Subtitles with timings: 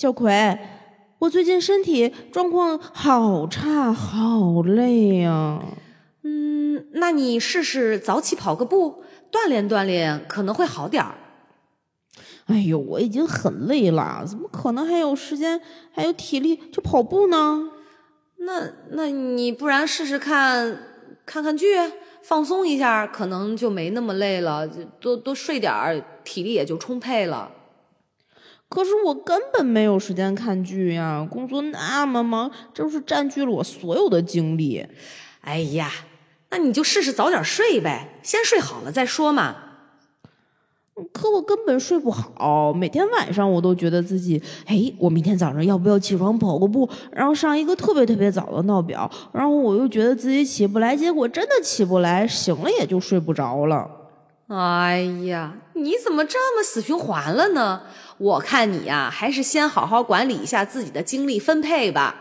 [0.00, 0.58] 小葵，
[1.18, 5.62] 我最近身体状况好差，好累呀。
[6.22, 11.16] 嗯，那你试试早起跑个步，锻炼锻炼，可能会好点儿。
[12.46, 15.60] 哎呦，我已经很累了，怎么可能还有时间，
[15.92, 17.68] 还有体力去跑步呢？
[18.38, 20.78] 那那你不然试试看，
[21.26, 21.76] 看看剧，
[22.22, 24.66] 放松一下，可能就没那么累了，
[24.98, 27.50] 多多睡点儿，体力也就充沛了。
[28.70, 34.86] 可是我根本没有时间看剧呀，工作那么忙，这是占据了我所有的精力。
[35.40, 35.90] 哎呀，
[36.50, 39.56] 那你就试试早点睡呗，先睡好了再说嘛。
[41.12, 53.90] 可我根本睡不好，每天晚上我都觉得自己，哎，我明天早上要不要起床跑个步，然后上一个特别特别早的闹表，然后我又觉得自己起不来，结果真的起不来，醒了也就睡不着了。
[54.48, 57.82] 哎呀，你怎么这么死循环了呢？
[58.22, 62.14] 我看你呀，还是先好好管理一下自己的精力分配吧。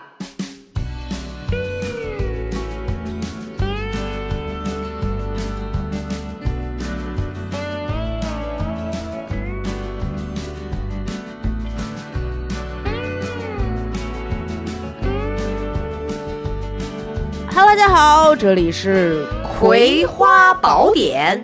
[17.54, 19.26] Hello，大家好，这里是
[19.60, 21.44] 《葵花宝典》。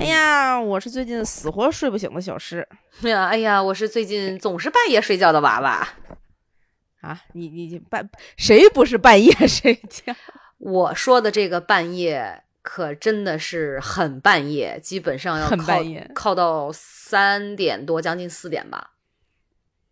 [0.00, 2.66] 哎呀，我是最近死活睡不醒的小诗。
[3.04, 5.86] 哎呀，哎呀，我是最近总是半夜睡觉的娃娃。
[7.02, 10.14] 啊，你你半谁不是半夜 睡觉？
[10.58, 15.78] 我说的这个半夜可真的是很半夜，基本上要靠
[16.14, 18.92] 靠到三点多，将近四点吧。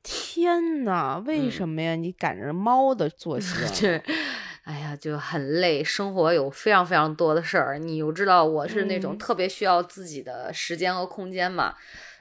[0.03, 1.95] 天哪，为什么呀？
[1.95, 3.69] 你赶着猫的作息了？
[3.73, 4.03] 这，
[4.65, 7.79] 哎呀，就很累，生活有非常非常多的事儿。
[7.79, 11.75] 你又知道我是那种嗯特别需要自己的时间和空间嘛，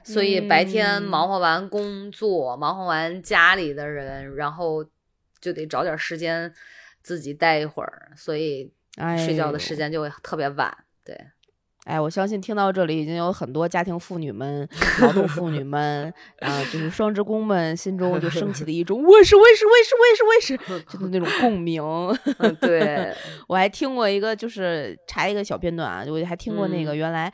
[0.04, 4.84] 所以白天嗯忙活完工作，忙活完家里的人，然后
[5.40, 6.52] 就得找点时间
[7.02, 10.76] 自己待一会儿，所以哎睡觉的时间就会特别晚。
[11.04, 11.18] 对，
[11.84, 14.68] 哎，我相信听到这里已经有很多家庭妇女们、
[15.00, 21.82] 劳动妇女 们，啊、就是双职工们心中就升起了一种 “我是我是我是我是我是”，就是那种共鸣。
[22.40, 23.14] 嗯，对，
[23.48, 27.32] 我还听过一个，就是查一个小片段啊，我还听过那个嗯原来。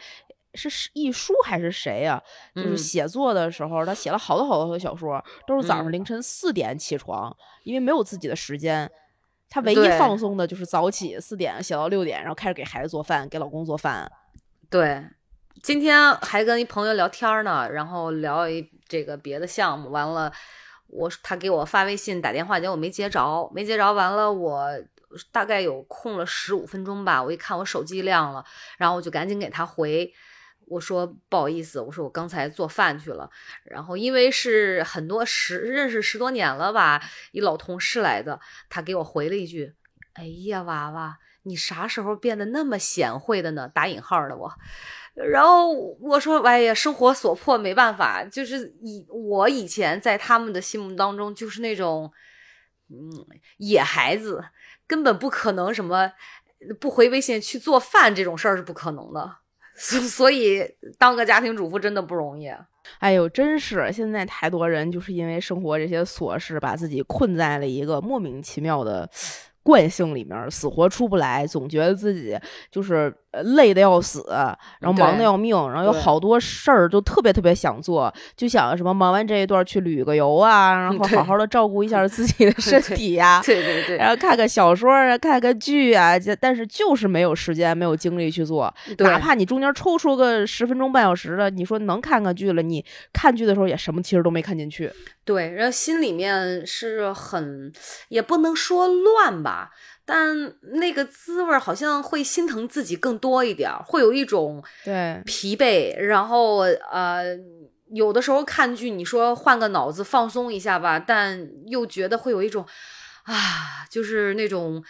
[0.55, 2.23] 是是一书还是谁呀、
[2.55, 7.35] 就是嗯写作的时候，他写了好多好多的小说，都是早上嗯凌晨四点起床，
[7.65, 8.91] 因为没有自己的时间。
[9.53, 14.09] 他唯一放松的就是早起，四点写到六点，然后开始给孩子做饭，给老公做饭。
[14.69, 15.05] 对，
[15.61, 20.33] 今天还跟一朋友聊天呢，然后聊一这个别的项目，完了，
[20.87, 24.69] 我他给我发微信打电话，结果没接着，没接着，完了我
[25.33, 28.45] 大概有空了十五分钟吧，我一看我手机亮了，
[28.79, 30.13] 然后我就赶紧给他回。
[30.71, 33.29] 我说不好意思，我说我刚才做饭去了，
[33.65, 38.39] 然后因为是很多十认识十多年了吧，一老同事来的，
[38.69, 39.75] 他给我回了一句
[40.15, 44.53] ：“哎呀，娃娃，你啥时候变得那么贤惠的呢？”打引号的我。
[45.15, 48.23] 然后我说：“哎呀，生活所迫，没办法。
[48.25, 52.13] 就是以我以前在他们的心目当中，就是那种，
[52.89, 53.27] 嗯，
[53.57, 54.45] 野孩子，
[54.87, 56.13] 根本不可能什么
[56.79, 59.40] 不回微信去做饭这种事儿是不可能的。
[60.07, 60.63] 所以
[60.99, 62.53] 当个家庭主妇真的不容易。
[62.99, 69.09] 哎呦，真是现在太多人就是因为生活这些琐事，把自己困在了一个莫名其妙的
[69.63, 72.39] 惯性里面，死活出不来，总觉得自己
[72.71, 73.15] 就是
[73.45, 74.25] 累的要死，
[74.81, 88.73] 然后忙的要命，然后有好多事儿就特别特别想做，就想什么忙完这一段去旅个游啊，然后好好的照顾一下自己的 身体呀、对对对然后看个小说啊，看个剧啊，这但是就是没有时间，没有精力去做。
[88.99, 94.91] 哪怕你中间抽出个十分钟半小时的，你说能看个剧了，你看剧的时候也什么其实都没看进去。
[95.25, 97.73] 对，然后心里面是很，
[98.09, 99.71] 也不能说乱吧，
[100.11, 107.39] 但那个滋味儿好像会心疼自己更多一点，会有一种对，疲惫，然后呃，
[107.93, 112.67] 有的时候看剧，你说换个脑子放松一下吧，但又觉得会有一种
[113.23, 114.83] 啊，就是那种。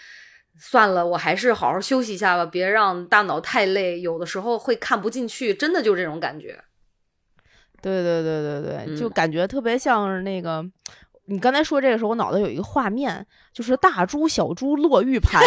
[0.62, 4.00] 算了，我还是好好休息一下吧，别让大脑太累。
[4.00, 6.62] 有的时候会看不进去，真的就这种感觉。
[7.80, 10.62] 对对对对对，就嗯感觉特别像是那个。
[11.30, 15.40] 你刚才说这个时候，我脑袋有一个画面，就是大珠小珠落玉盘。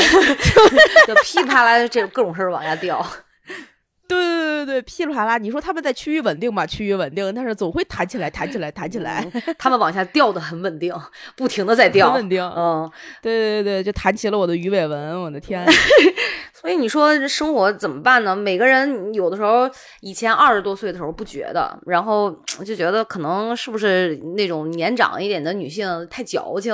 [1.05, 3.05] 就噼啪啦，这各种事儿往下掉。
[4.07, 5.37] 对对对对，噼里啪啦。
[5.37, 10.93] 你说他们在趋于稳定吧，趋于稳定，但是总会弹起来，弹起来，弹起来，嗯他们往下掉的很稳定，
[11.35, 12.41] 不停的在掉，很稳定。
[12.55, 12.89] 嗯，
[13.21, 15.65] 对对对，就弹起了我的鱼尾纹，我的天！
[16.63, 18.33] 所以你说生活怎么办呢？
[18.33, 19.69] 每个人有的时候
[19.99, 22.31] 以前二十多岁的时候不觉得，然后
[22.65, 26.73] 就觉得可能是不是那种年长一点的女性太矫情，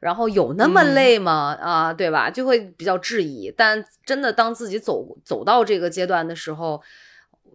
[0.00, 1.56] 然后有那么累吗？
[1.62, 2.28] 啊，对吧？
[2.28, 3.48] 就会比较质疑。
[3.56, 6.82] 但真的当自己走走到这个阶段的时候，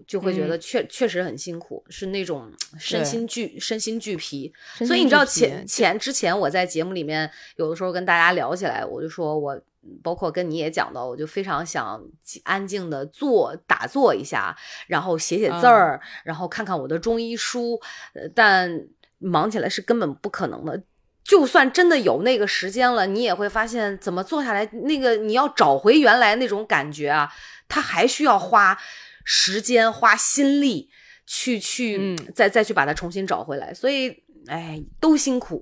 [0.07, 2.49] 就会觉得确、确实很辛苦，是那种
[2.79, 4.53] 身心俱身心俱疲。
[4.85, 9.59] 所以你知道前前之前我在节目里面有的时候跟大家聊起来，我就说我
[10.03, 12.01] 包括跟你也讲到，我就非常想
[12.43, 14.55] 安静的坐打坐一下，
[14.87, 17.79] 然后写写字儿，然后看看我的中医书，
[18.13, 18.87] 呃，但
[19.19, 20.83] 忙起来是根本不可能的。
[21.23, 27.29] 就算真的有那个时间了，你也会发现怎么坐下来，那个你要找回原来那种感觉啊，
[27.67, 28.77] 它还需要花
[29.25, 30.89] 时间、花心力
[31.25, 33.73] 去去再再去把它重新找回来。
[33.73, 35.61] 所以，哎，都辛苦。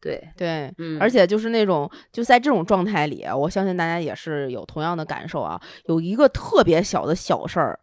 [0.00, 5.60] 对对，嗯，而且就是那种就在这种状态里，我相信大家也是有同样的感受啊。
[5.84, 7.78] 有一个特别小的小事儿。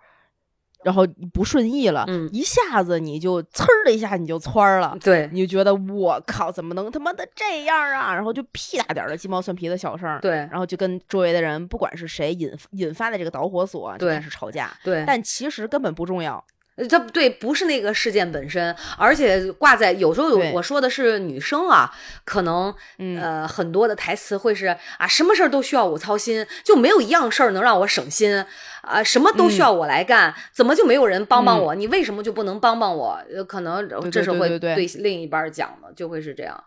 [0.84, 8.14] 然后不顺意了，一下子你就呲儿的一下你就窜了，对，你就觉得我靠，怎么能他妈的这样啊？
[8.14, 16.42] 然后就屁大点儿的鸡毛蒜皮的小事儿，对，然后就跟周围的人，不管是谁引引发的这个导火索，就开始吵架，对，但其实根本不重要。
[16.90, 21.92] 这对不是那个事件本身，而且挂在有时候我说的是女生啊，
[22.24, 22.74] 可能
[23.20, 28.46] 呃很多的台词会是啊，什么事儿都需要我操心，就没有一样事儿能让我省心
[28.82, 31.74] 啊，什么都需要我来干，怎么就没有人帮帮我？
[31.74, 33.20] 你为什么就不能帮帮我？
[33.48, 36.64] 可能这是会对另一半讲的，就会是这样。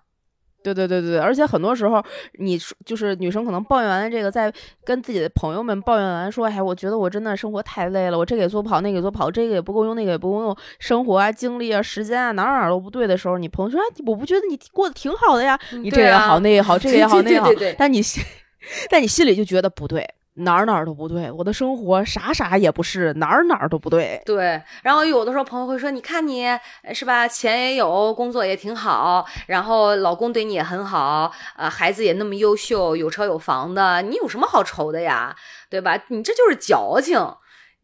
[0.62, 2.02] 对对对对，而且很多时候，
[2.38, 4.52] 你就是女生可能抱怨完了这个，在
[4.84, 17.48] 跟自己的朋友们抱怨完说，哎，我觉得我真的生活太累了，我这个也做不好，那个也做不好，这个也不够用，那个也不够用，生活啊、精力啊、时间啊，哪哪都不对的时候，你朋友说，哎，我不觉得你过得挺好的呀，你这也好，那也好，这个也好，那也好，
[17.78, 18.22] 但你心，
[18.90, 20.08] 但你心里就觉得不对。
[20.34, 24.22] 哪儿哪儿都不对，我的生活啥啥也不是，哪儿哪儿都不对。
[24.24, 26.46] 对，然后有的时候朋友会说：“你看你
[26.94, 35.34] 是吧，钱也有，工作也挺好，然后老公对你也很好，呃，孩子也那么优秀，有车有房的，你有什么好愁的呀？
[35.68, 36.00] 对吧？
[36.08, 37.18] 你这就是矫情。”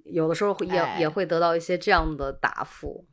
[0.05, 3.05] 有的时候也也会得到一些这样的答复。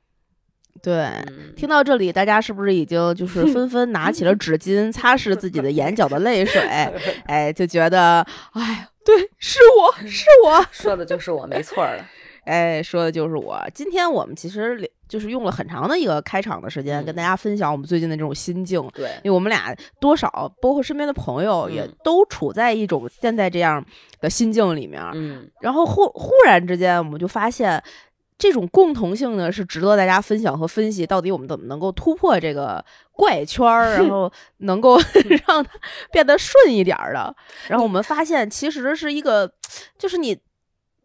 [0.81, 1.07] 对，
[1.55, 6.61] 听到这里，大家是不是已经就是纷纷拿起了 纸巾擦拭自己的眼角的泪水？
[7.25, 8.89] 哎，就觉得，哎。
[9.05, 12.05] 对，是我是我 说的就是我，没错了。
[12.45, 13.61] 哎，说的就是我。
[13.73, 18.81] 今天我们其实就是用了很长的一个开场的时间，跟大家分享我们最近的这种心境。
[18.93, 23.85] 对，因为我们俩多少，包括身边的朋友，也都处在一种现在这样
[24.21, 25.03] 的心境里面。
[25.15, 27.83] 嗯，然后忽忽然之间，我们就发现。
[28.44, 31.07] 这种共同性呢，是值得大家分享和分析。
[31.07, 34.98] 到底我们怎么能够突破这个怪圈儿，然 后能够
[35.48, 35.69] 让它
[36.12, 37.34] 变得顺一点的？
[37.69, 39.50] 然后我们发现，其实是一个，
[39.98, 40.38] 就是你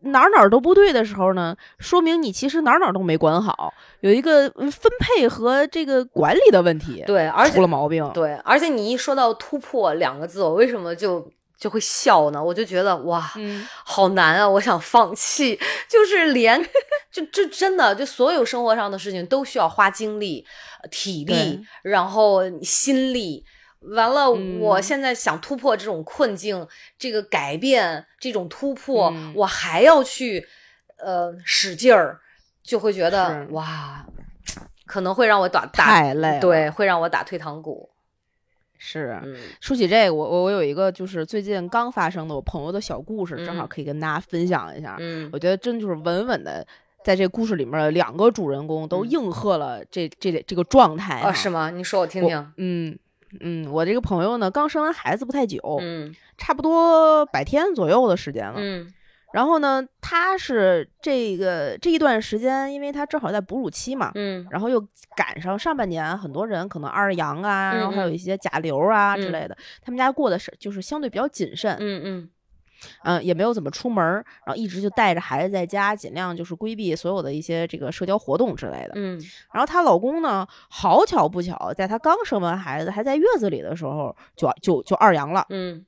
[0.00, 8.10] 哪儿哪儿都不对的时候呢，说明你其实哪儿哪儿都没管好，有一个分配和这个管理的问题，对，而且出了毛病。
[8.12, 11.30] 对，而且你一说到突破两个字，我为什么就？
[11.58, 13.32] 就会笑呢，我就觉得哇，
[13.84, 14.48] 好难啊！
[14.48, 15.58] 我想放弃，
[15.90, 16.56] 就是连
[17.18, 20.46] 就这真的就所有生活上的事情都需要花精力、
[20.90, 23.44] 体力，然后心力。
[23.80, 26.66] 完了，我现在想突破这种困境，
[26.98, 30.44] 这个改变，这种突破，我还要去
[30.98, 32.20] 呃使劲儿，
[32.62, 34.04] 就会觉得哇，
[34.84, 37.88] 可能会让我打太累，对，会让我打退堂鼓。
[38.78, 39.20] 是，
[39.60, 44.96] 说起这个，我我我有一个就是最近刚发生的我朋友的小故事，正好可以跟大家分享一下。
[44.98, 46.66] 嗯，我觉得真就是稳稳的，
[47.04, 51.20] 在这故事里面，两个主人公都应和了这这这个状态。
[51.20, 51.70] 啊，是吗？
[51.70, 52.52] 你说我听听。
[52.56, 52.98] 嗯
[53.40, 58.54] 嗯，我这个朋友呢，刚生完孩子不太久，嗯，差不多百天左右的时间了。
[58.56, 58.92] 嗯。
[59.30, 64.80] 然后呢，他是这个这一段时间，因为他正好在哺乳期嘛，嗯，然后又
[65.14, 72.30] 赶上上半年，很多人可能二阳啊，然后还有一些甲流啊之类的，他们家过的是就是相对比较谨慎，嗯嗯，
[73.04, 79.20] 嗯，也没有怎么出门，然后一直就带着孩子在家，尽量就是规避所有的一些这个社交活动之类的，嗯，
[79.52, 85.84] 然后她老公呢，好巧不巧，在她刚生完孩子还在月子里的时候，就就就二阳了，嗯。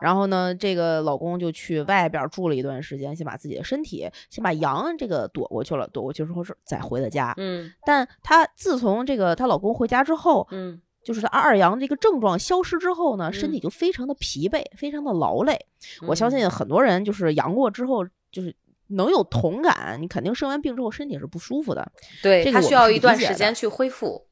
[0.00, 7.34] 然后呢，这个老公就去外边住了一段时间，先把自己的身体，先把阳这个躲过去了，躲过去之后是再回的家。
[7.36, 15.58] 嗯，但她自从这个她老公回家之后，嗯，就是她二阳这个症状消失之后呢，身体就非常的疲惫，非常的劳累。
[16.06, 18.54] 我相信很多人就是阳过之后，就是
[18.88, 21.90] 能有同感，你肯定生完病之后身体是不舒服的。
[22.22, 24.26] 对，他需要一段时间去恢复。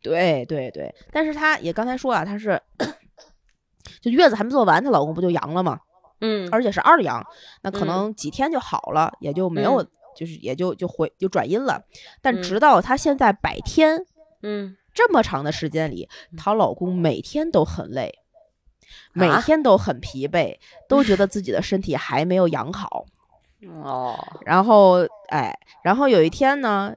[0.00, 2.60] 对对对，但是她也刚才说啊，她是。
[4.00, 5.78] 就月子还没做完，她老公不就阳了吗？
[6.20, 7.24] 嗯而且是二阳，
[7.62, 11.82] 那可嗯能几天就好了，也就没有，嗯就是也就就回就转阴了。
[12.20, 14.04] 但嗯直到她现在百天
[14.42, 18.18] 嗯这么长的时间里，她老公每天都很累，
[19.12, 20.58] 每啊天都很疲惫，
[20.88, 23.06] 都觉得自己的身体还没有养好。
[23.84, 26.92] 哦然后，哎，然后有一天呢，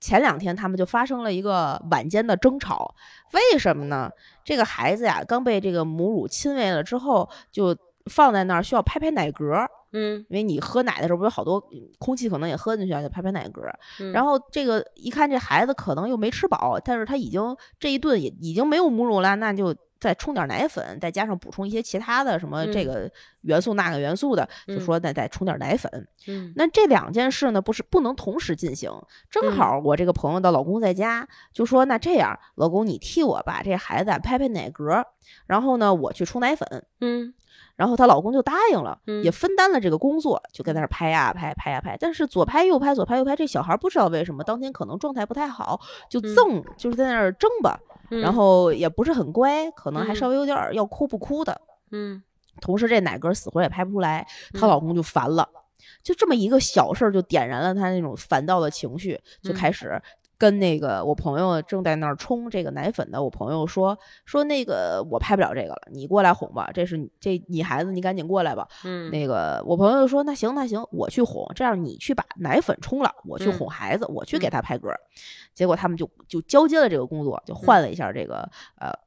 [0.00, 2.94] 前两天他们就发生了一个晚间的争吵，
[3.32, 4.10] 为什么呢？
[4.42, 7.76] 这个孩子呀，刚被这个母乳亲喂了之后，就
[8.08, 13.62] 放在那儿需要拍拍奶嗝儿，嗯因为你喝奶的时候不有好多嗯空气可能也喝进去啊，就拍拍奶嗝
[14.12, 23.10] 然后这个一看这孩子可能又没吃饱，但是他已经这一顿也已经没有母乳了，那就再冲点奶粉，再加上补充一些其他的什么这嗯个
[23.40, 25.90] 元素那个元素的，就嗯说再再冲点奶粉。
[26.28, 28.88] 嗯那这两件事呢，不是不能同时进行。
[29.28, 35.02] 正嗯好我这个朋友的老公在家，就说那这样，老公你替我把这孩子啊拍拍奶嗝，
[35.46, 36.86] 然后呢我去冲奶粉。
[37.00, 37.34] 嗯
[37.76, 39.22] 然后她老公就答应了，嗯。
[39.22, 41.96] 也分担了这个工作，就在那儿拍呀拍拍呀拍。
[41.98, 46.34] 但是左拍右拍左拍右拍，这小孩不知道为什么当天可能状态不太好，就嗯。
[46.34, 47.78] 赠，就是在那儿争吧，
[48.10, 50.16] 嗯，然后也不是很乖，可能还嗯。
[50.16, 51.60] 稍微有点儿要哭不哭的。
[51.90, 52.22] 嗯。
[52.60, 54.68] 同时这奶嗝死活也拍不出来，她嗯。
[54.68, 55.48] 老公就烦了，
[56.02, 59.54] 就这么一个小事儿就点燃了他那种烦躁的情绪，就嗯。
[59.54, 60.00] 开始
[60.38, 68.66] 跟那个我朋友正在那儿冲这个奶粉的我朋友说说那个我拍不了这个了，你过来哄吧，这是这你孩子你赶紧过来吧。
[68.84, 74.94] 嗯那个我朋友说那行那行，我去哄，这样你去把奶粉冲了，我去嗯哄孩子，我去给嗯他拍嗝。
[75.54, 78.98] 结果他们就就交接了这个工作，就换了一下这个、呃嗯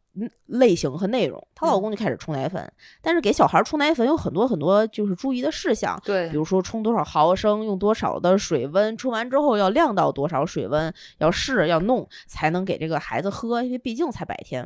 [0.48, 1.46] 类型和内容。
[1.56, 14.62] 她老嗯公就开始冲奶粉，但是给小孩冲奶粉有很多很多就是注意的事项，对，比如说冲多少毫升，用多少的水温，冲完之后要晾到多少水温，要试要弄才能给这个孩子喝，因为毕竟才白天。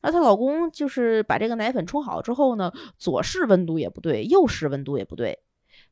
[0.00, 5.38] 然后她老公就是把这个奶粉冲好之后呢，左试温度也不对，右试温度也不对，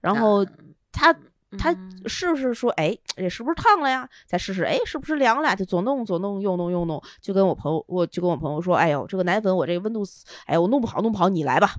[0.01, 0.47] 然后
[0.91, 1.15] 他。
[1.59, 4.09] 他嗯试不是说，哎，这是不是烫了呀？
[4.27, 5.55] 再试试，哎，是不是凉了呀？
[5.55, 10.03] 就左弄左弄，右弄右弄，就跟我朋友，我就跟我朋友说，哎呦，这个奶粉我这个温度，
[10.47, 11.75] 哎，我弄不好弄不好，你来吧。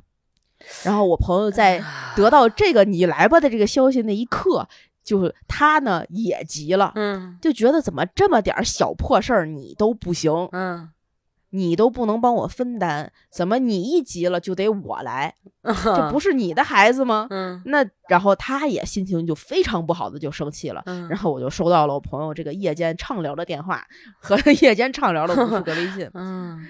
[0.83, 1.83] 然后我朋友在
[2.15, 4.65] 得到这个“你来吧”的这个消息那一刻，
[5.03, 10.89] 就是他呢也急了，嗯就觉得怎么这么点儿小破事儿你都不行，嗯
[11.51, 15.35] 你都不能帮我分担，怎么你一急了就得我来？
[15.83, 17.27] 这不是你的孩子吗？
[17.29, 20.83] 嗯那然后他也心情就非常不好的就生气了。
[20.85, 23.83] 嗯，然后我就收到了我朋友这个夜间畅聊的电话
[24.19, 26.67] 和 夜间畅聊的无数个微信，嗯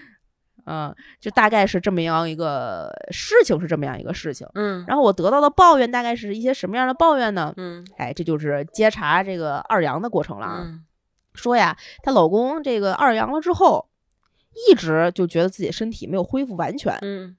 [0.67, 4.47] 嗯，就大概是这么样一个事情，是这么样一个事情。
[4.55, 7.53] 嗯然后我得到的抱怨大概是一些什么样的抱怨呢？
[7.57, 10.61] 嗯哎，这就是接茬这个二阳的过程了啊。
[10.63, 10.83] 嗯
[11.33, 13.89] 说呀，她老公这个二阳了之后，
[14.69, 17.35] 一直就觉得自己身体没有恢复完全，嗯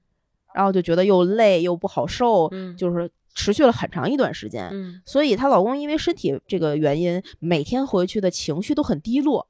[0.53, 4.69] 然后就觉得又累又不好受，嗯就是持续了很长一段时间。
[4.71, 9.47] 嗯所以她老公因为身体这个原因，每天回去的情绪都很低落，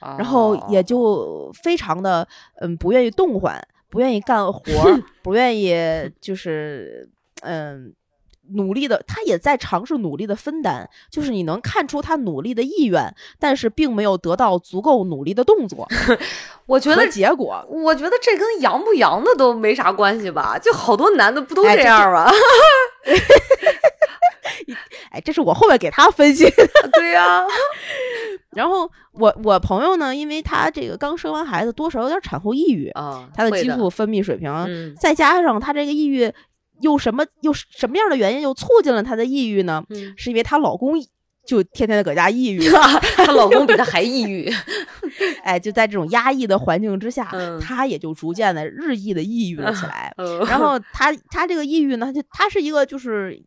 [0.00, 2.26] 然后也就非常的
[2.60, 4.60] 嗯不愿意动换，不愿意干活，
[5.22, 5.74] 不愿意
[6.20, 7.08] 就是
[7.40, 7.94] 嗯。
[8.52, 15.88] 努力的，他也在尝试努力的分担，就是你能看出他努力的意愿，但是并没有得到足够努力的动作
[16.66, 17.08] 我觉得。
[17.08, 17.64] 结果。
[17.70, 22.28] 我觉得这跟阳不阳的都没啥关系吧，就好多男的不都哎这这样吗？
[25.10, 26.68] 哎，这是我后面给他分析的。
[26.92, 27.42] 对呀，
[28.50, 36.32] 然后我我朋友呢，因为他这个刚生完孩子，多少有点产后抑郁，啊，他的激素分泌水平，嗯再加上他这个抑郁
[36.80, 39.84] 又什么又什么样的原因又促进了她的抑郁呢？
[39.90, 40.94] 嗯，是因为她老公
[41.46, 42.60] 就天天的搁家抑郁，
[43.16, 44.50] 她老公比她还抑郁，
[45.44, 50.12] 哎，就在这种压抑的环境之下，嗯她也就逐渐的日益的抑郁了起来。
[50.16, 53.38] 嗯然后她她这个抑郁呢，就她是一个就是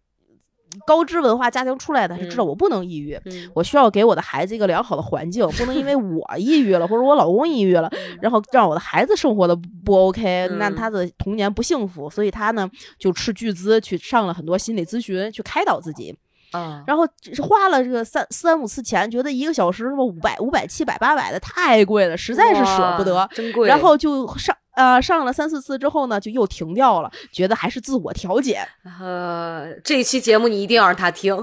[0.86, 3.20] 高知文化家庭出来的，是知道嗯我不能抑郁。
[3.26, 7.92] 嗯我需要给我的孩子一个良好的环境，不能因为 我抑郁了，或者我老公抑郁了，
[8.22, 12.70] 然后让我的孩子生活的不 OK，、那嗯他的童年不幸福，所以他呢
[13.00, 16.16] 就斥巨资去上了很多心理咨询，去开导自己，
[16.52, 23.68] 啊，然后是花了这个三三五次钱，觉得一个小时什么五百、五百、七百、八百的太贵了，实在是舍不得，，真贵。
[23.68, 24.56] 然后就上。
[24.78, 28.64] 呃，上了三四次之后呢，就又停掉了，觉得还是自我调节。
[29.02, 31.36] 呃，这期节目你一定要让他听，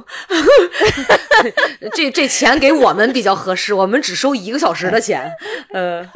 [1.94, 5.28] 这这钱给我们比较合适，我们只收一个小时的钱。
[5.72, 6.08] 呃，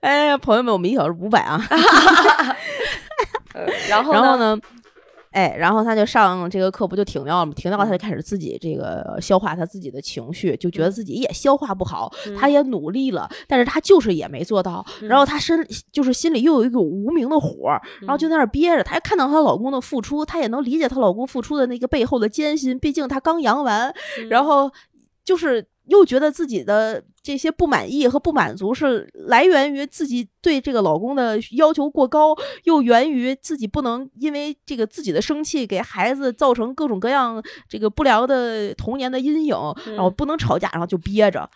[0.00, 1.62] 哎呀，朋友们，我们一小时五百啊。
[3.52, 4.36] 呃然后然后？
[4.38, 4.58] 呢，
[5.36, 7.52] 哎，然后他就上这个课，不就停掉了吗？
[7.54, 14.82] 停掉了，他就开始自己这个消化他自己的情绪，就觉得自己也消化不好，他也努力了，但是他就是也没做到。
[15.02, 15.62] 然后他身
[15.92, 17.68] 就是心里又有一股无名的火，
[18.00, 18.82] 然后就在那儿憋着。
[18.82, 23.94] 她看到她老公的付出，她也能理解她老公付出的那个背后的艰辛，毕竟她刚阳完，
[24.30, 24.72] 然后
[25.22, 25.66] 就是。
[25.86, 41.48] 又觉得自己的这些不满意和不满足是来源于自己对这个老公的要求过高，又源于自己不能因为这个自己的生气给孩子造成各种各样这个不良的童年的阴影，然后不能吵架，然后就憋着，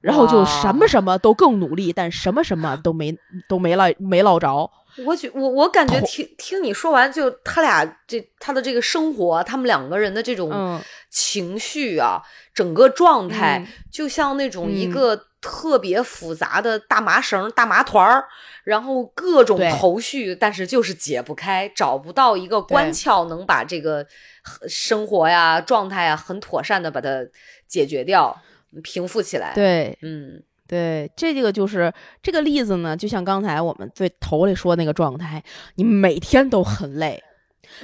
[0.00, 3.16] 然后就什么什么都更努力，但什么什么都没
[3.48, 4.70] 都没了没落着。
[4.98, 12.22] 我觉我我感觉听听你说完，就他俩这他的这个生活，他们两个人的这种情绪啊，
[12.54, 18.24] 整个状态就像那种一个特别复杂的大麻绳、大麻团儿，
[18.62, 24.06] 然后各种头绪，但是就是解不开，找不到一个关窍，能把这个
[24.68, 27.26] 生活呀、状态啊很妥善的把它
[27.66, 28.40] 解决掉、
[28.82, 29.52] 平复起来。
[29.54, 30.42] 对，嗯。
[30.66, 31.92] 对，这个就是
[32.22, 35.42] 这个例子呢，就像刚才我们最头里说那个状态，
[35.74, 37.22] 你每天都很累，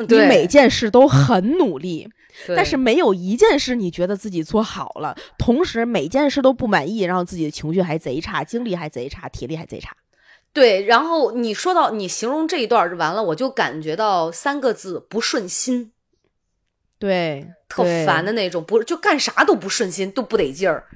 [0.08, 2.08] 你每件事都很努力，
[2.56, 9.94] 但是没有一件事你觉得自己做好了，同时每件事都不满意，然后自己的情绪还贼差，精力还贼差，体力还贼差。
[10.52, 15.92] 对，然后你说到你形容这一段完了，我就感觉到三个字：不顺心。
[16.98, 20.86] 对，特烦的那种，不就干啥都不顺心，都不得劲儿。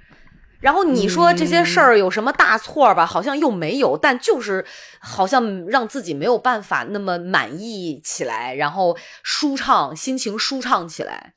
[0.64, 3.04] 然后你说这些事儿有什么大错吧？
[3.04, 4.64] 好像又没有，但就是
[4.98, 11.34] 好像让自己没有办法那么满意起来，然后舒畅，心情舒畅起来。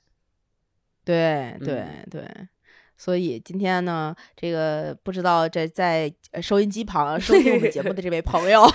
[1.04, 2.26] 对对对，
[2.98, 6.10] 所以今天呢，这个不知道在在
[6.42, 8.66] 收音机旁收听我们节目的这位朋友。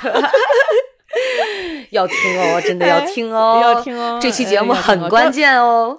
[1.91, 4.19] 要听哦，真的要听哦，要听哦！
[4.21, 5.99] 这期节目很关键哦，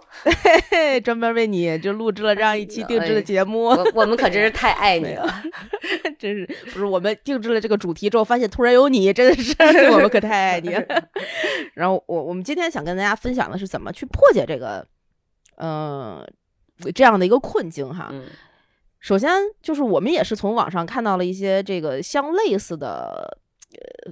[1.04, 3.66] 专门为你就录制了这样一期定制的节目。
[3.94, 5.44] 我们可真是太爱你了，
[6.18, 6.86] 真是不是？
[6.86, 9.56] 我们定制了这个主题之后，发现突然有你，真的是
[9.92, 10.74] 我们可太爱你。
[10.74, 10.84] 了。
[11.76, 14.86] 然后我我们今天想跟大家分享的是怎么去破解这个，
[15.58, 16.28] 呃，
[16.96, 18.12] 这样的一个困境哈。
[19.00, 19.30] 首先
[19.62, 23.38] 就是我们也是从网上看到了一些这个相类似的。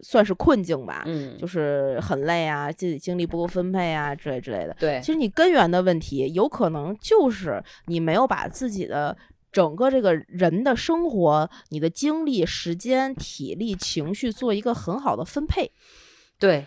[0.03, 4.75] 算是困境吧，嗯，就是很累啊，自己精力不够分配啊，之类之类的。
[4.79, 9.17] 对，其实你根源的问题，有可能就是你没有把自己的
[9.51, 15.71] 整个这个人的生活、你的精力、时间、体力、情绪做一个很好的分配。
[16.39, 16.65] 对。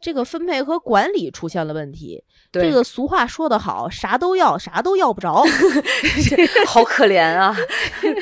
[0.00, 2.22] 这个分配和管理出现了问题。
[2.50, 5.44] 这个俗话说得好，啥都要，啥都要不着，
[6.66, 7.54] 好可怜啊！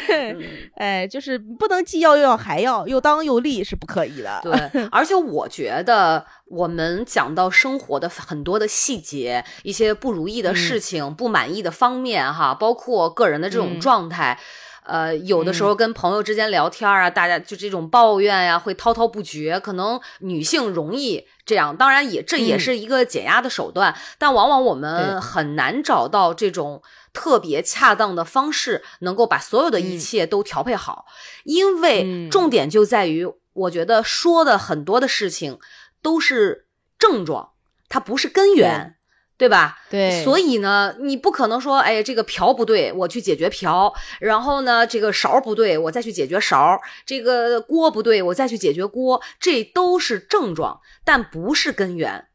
[0.74, 4.40] 哎，就是不能既要又要还要，又当又立是不可以的。
[4.42, 14.38] 对， 而且我觉得我们讲到生活的很多的细节，一些不如意的事情、不满意的方面，哈，包括个人的这种状态。
[14.86, 19.58] 呃，有的时候跟朋友之间聊天啊，大家就这种抱怨呀，会滔滔不绝。
[19.60, 31.06] 可能女性容易这样，当然也这也是一个减压的手段，但往往我们很难找到这种特别恰当的方式，能够把所有的一切都调配好。
[31.44, 35.58] 因为重点就在于，我觉得说的很多的事情
[36.00, 36.66] 都是
[36.98, 37.50] 症状，
[37.88, 38.95] 它不是根源。
[39.38, 39.76] 对吧？
[39.90, 49.20] 对，所以呢，你不可能说，哎，这个瓢不对，我去解决瓢；然后呢，这个勺不对，我再去解决勺；这个锅不对，我再去解决锅。
[49.38, 52.28] 这都是症状，但不是根源。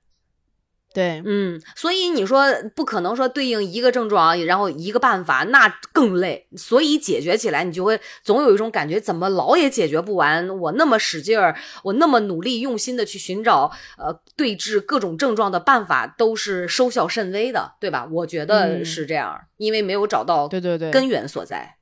[0.93, 6.47] 对，嗯，所以你说不可能说对应一个症状，然后一个办法，那更累。
[6.57, 10.47] 所以解决起来，你就会总有一种感觉，怎么老也解决不完？
[10.59, 18.07] 我那么使劲儿，我那么努力用心的去寻找，呃，对治各种症状的办法，都是收效甚微的，对吧？
[18.11, 21.77] 我觉得是这样，因为没有找到对对对根源所在。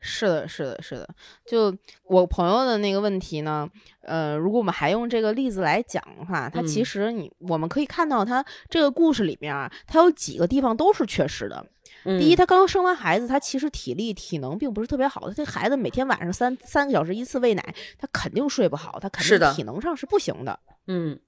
[0.00, 1.08] 是的，是的，是的。
[1.46, 3.68] 就我朋友的那个问题呢，
[4.02, 11.64] 呃，如果我们还用这个例子来讲的话，他其实你我们可以看到，他这个故事里面啊，他有几个地方都是缺失的。
[12.04, 15.34] 第一，他刚生完孩子，他其实体力体能并不是特别好的。
[15.34, 20.58] 这孩子每天晚上三三个小时一次喂奶，他肯定睡不好，他肯定体能上是不行的。
[20.86, 21.18] 嗯。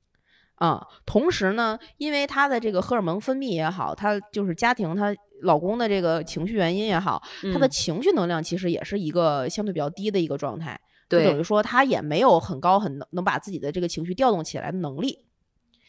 [0.61, 15.25] 啊，同时呢，因为她的这个荷尔蒙分泌也好，她就是家庭她老公的这个情绪原因也好，她的情绪能量其实也是一个相对比较低的一个状态，就等于说她也没有很高很能能把自己的这个情绪调动起来的能力，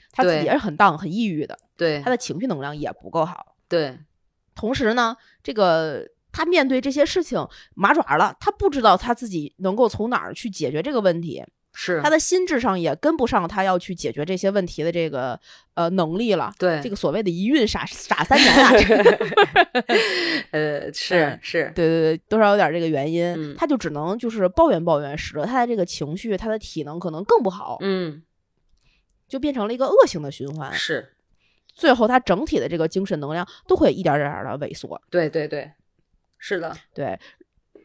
[0.09, 3.99] 她自己也是很荡很抑郁的，对，她的情绪能量也不够好，对，
[4.55, 11.43] 同时呢，这个她面对这些事情麻爪了，她不知道她自己能够从哪儿去解决这个问题。
[11.73, 15.39] 是他的心智上也跟不上他要去解决这些问题的这个
[15.73, 16.53] 呃能力了。
[16.59, 19.03] 对这个所谓的一孕傻傻三年啊，这个
[20.51, 28.21] 呃是是，对对对，多少有点这个原因，嗯他就只能就是抱怨抱怨，使得他的这个情绪、他的体能可能更不好，嗯
[29.27, 30.73] 就变成了一个恶性的循环。
[30.73, 31.13] 是
[31.73, 35.01] 最后，他整体的这个精神能量都会一点点的萎缩。
[35.09, 35.71] 对对对，
[36.37, 37.17] 是的，对，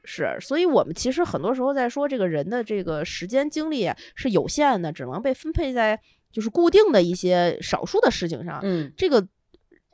[0.07, 6.01] 是，所以我们其实很多时候在说这个人的这个时间精力啊是有限的，只能被分配在
[6.33, 8.61] 就是固定的一些少数的事情上。
[8.63, 9.27] 嗯这个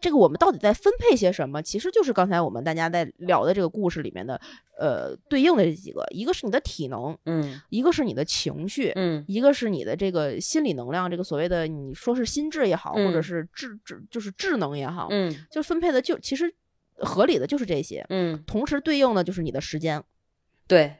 [0.00, 1.62] 这个我们到底在分配些什么？
[1.62, 4.40] 其实就是刚才我们大家在聊的这个故事里面的
[4.76, 8.90] 呃对应的这几个，一个是你的体能，嗯一个是你的情绪。
[8.96, 16.52] 嗯一个是你的这个心理能量，这个所谓的你说是心智也好，或者嗯是智智就是智能也好，嗯就分配的就其实
[17.04, 20.02] 合理的就是这些，嗯，同时对应的就是你的时间。
[20.66, 20.96] 对，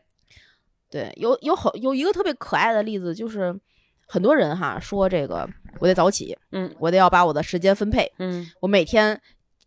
[0.90, 3.58] 对，有有好有一个特别可爱的例子，就是
[4.06, 6.74] 很多人哈说这个我得早起，嗯。
[6.78, 8.50] 我得要把我的时间分配，嗯。
[8.60, 9.18] 我每天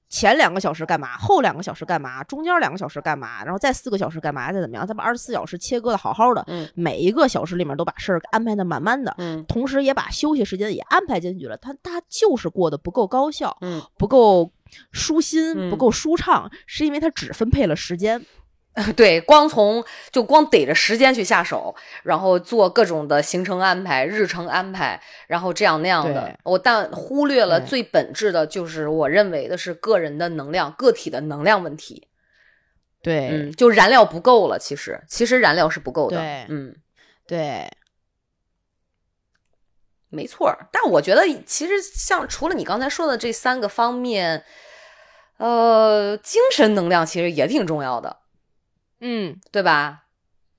[0.08, 6.69] 前两个小时干嘛，后两个小时干嘛，中间两个小时干嘛，然后再四个小时干嘛，再怎么样，再把二十四小时切割的好好的，嗯。
[6.76, 9.15] 每一个小时里面都把事儿安排的满满的。
[9.17, 9.43] 嗯。
[9.48, 14.52] 同时也把休息时间也安排进去了，他他就是过得不够高效，嗯，不够
[14.91, 18.25] 舒心，嗯不够舒畅，是因为他只分配了时间。
[18.97, 32.09] 对，光从就光逮着时间去下手，然后做各种的行程安排、日程安排，然后这样那样的，我但忽略了最本质的，就是我认为的是个人的能量、个体的能量问题。
[33.01, 36.17] 对，嗯，就燃料不够了，其实其实燃料是不够的。
[36.17, 36.75] 对嗯，
[37.25, 37.71] 对，
[40.09, 40.53] 没错。
[40.73, 44.43] 但我觉得其实像除了你刚才说的这三个方面，
[45.38, 48.17] 呃，精神能量其实也挺重要的，
[49.02, 50.04] 嗯对吧？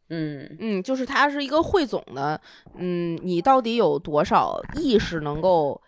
[0.08, 2.40] 嗯嗯，就是它是一个汇总的，
[2.76, 5.80] 嗯，你到底有多少意识能够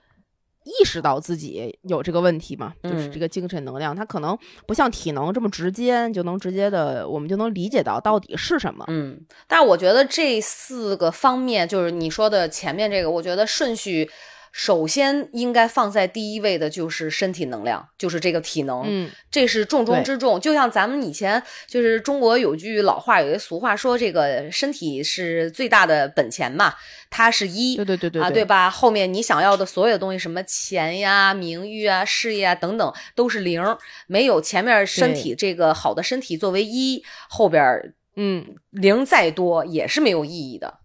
[0.65, 2.75] 意识到自己有这个问题嘛？
[2.83, 8.85] 就是嗯这个精神能量，它可能不像体能这么直接，就能直接的，我们就能理解到到底是什么。
[8.89, 14.11] 嗯，但是我觉得这四个方面，就是你说的前面这个，我觉得顺序
[14.53, 20.41] 首先应该放在第一位的就是身体能量，就是这个体能，嗯，这是重中之重。
[20.41, 26.75] 就像咱们以前就是中国有句老话，有一俗话说，这个身体是最大的本钱嘛，
[27.11, 27.77] 它是一。
[27.77, 28.69] 对对对对啊，对吧？
[28.71, 33.63] 后面你想要的所有的东西，什么钱呀、名誉啊、事业啊等等，都是零，
[34.07, 40.78] 没有前面身体这个好的身体作为一，后边嗯，零再多也是没有意义的。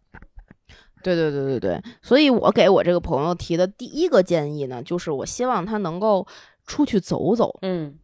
[1.04, 6.26] 对对对对对，所以我给我这个朋友提的第一个建议呢，就是我希望他能够
[6.66, 8.00] 出去走走，嗯，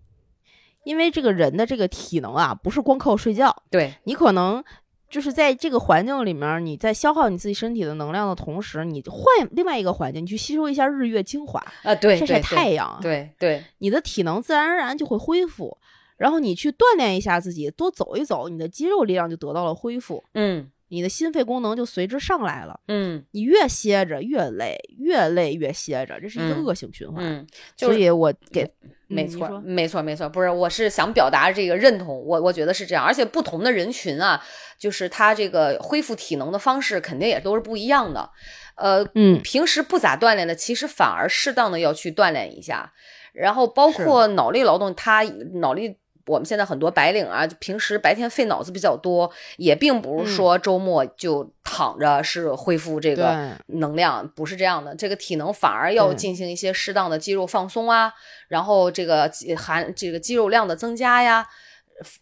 [0.84, 4.64] 因为这个人的这个体能啊，不是光靠睡觉，对，你可能
[5.10, 15.78] 就是在这个环境里面，你在消耗你自己身体的能量的同时，你换另外一个环境，你去吸收一下日月精华，啊，对，晒晒太阳，对对，你的体能自然而然就会恢复。
[16.18, 22.80] 然后你去锻炼一下自己，多走一走，你的肌肉力量就得到了恢复，嗯你的心肺功能就随之上来了。
[22.88, 27.24] 嗯你越歇着越累，越累越歇着，这是一个嗯恶性循环。
[27.24, 28.70] 嗯，就是所以我给
[29.08, 34.44] 没错，没错，没错，不是，我是想表达这个认同，我我觉得是这样，而且不同的人群啊，
[34.78, 38.30] 就是他这个恢复体能的方式肯定也都是不一样的，
[38.76, 42.92] 呃，嗯平时不咋锻炼的，其实反而适当的要去锻炼一下，
[43.34, 45.24] 然后包括脑力劳动，他
[45.54, 45.98] 脑力。
[46.30, 54.94] 我们现在很多白领啊，就平时白天费脑子比较多，也并不是说周末就躺着是恢复这个能量，不是这样的。
[54.94, 58.14] 这个体能反而要进行一些适当的肌肉放松啊，
[58.48, 61.48] 然后这个肌含这个肌肉量的增加呀，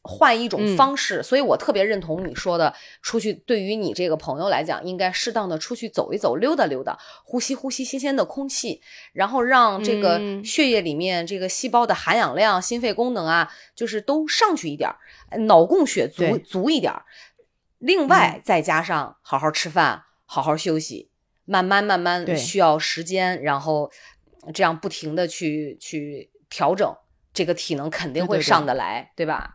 [0.01, 1.21] 换一种嗯方式。
[1.21, 8.81] 所以我特别认同你说的，出去对于你这个朋友来讲，应该适当的出去走一走、溜达溜达，呼吸呼吸新鲜的空气，
[9.13, 14.89] 然后让这个嗯血液里面这个细胞的含氧量、心肺功能啊，就是都上去一点
[15.47, 17.03] 脑供血足足一点儿。
[17.79, 21.11] 另外再加上好好吃饭、好好休息，
[21.45, 23.91] 慢慢慢慢需要时间，然后
[24.53, 26.91] 这样不停的去去调整，
[27.33, 29.53] 这个体能肯定会对对对上得来，对吧？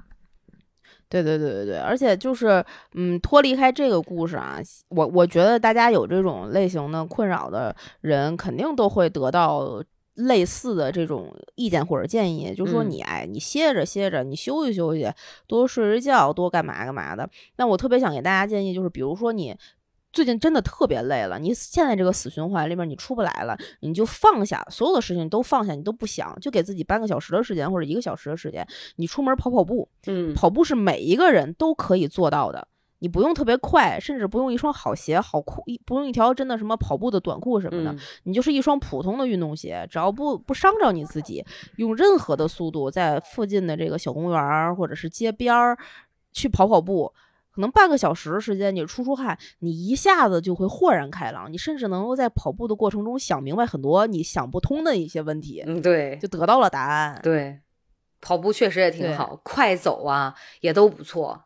[1.13, 15.07] 对对对对对，而且就是，嗯，脱离开这个故事啊，我我觉得大家有这种类型的困扰的人，肯定都会得到类似的这种意见或者建议，就说嗯你哎，你歇着歇着，你休息休息，
[15.47, 17.29] 多睡睡觉，多干嘛干嘛的。
[17.57, 19.55] 那我特别想给大家建议，就是比如说你。
[20.13, 32.69] 最近真的特别累了，你现在这个死循环里面你出不来了，你就放下所有的事情都放下，你都不想，就给自己半个小时的时间或者一个小时的时间，你出门跑跑步，嗯跑步是每一个人都可以做到的。
[32.99, 41.45] 你不用特别快，甚至不用一双好鞋、好裤，一不用一条真的什么跑步的短裤什么的，嗯你就是一双普通的运动鞋，只要不不伤着你自己，
[41.79, 45.77] 用任何的速度在附近的这个小公园儿或者是街边儿
[46.33, 47.13] 去跑跑步。
[47.53, 57.21] 可能半个小时时间，你出出汗，你一下子就会豁然开朗，你甚至能够在跑步的过程中想明白很多你想不通的一些问题，嗯，对就得到了答案。
[57.23, 57.61] 对，
[58.21, 61.45] 跑步确实也挺好，快走啊也都不错。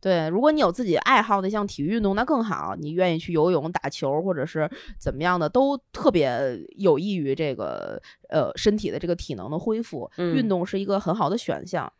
[0.00, 2.76] 对，如果你有自己爱好的像体育运动，那更好。
[2.78, 7.98] 你愿意去游泳、打球，或者是怎么样的，都特别有益于这个
[8.28, 10.10] 呃身体的这个体能的恢复。
[10.18, 11.90] 嗯运动是一个很好的选项。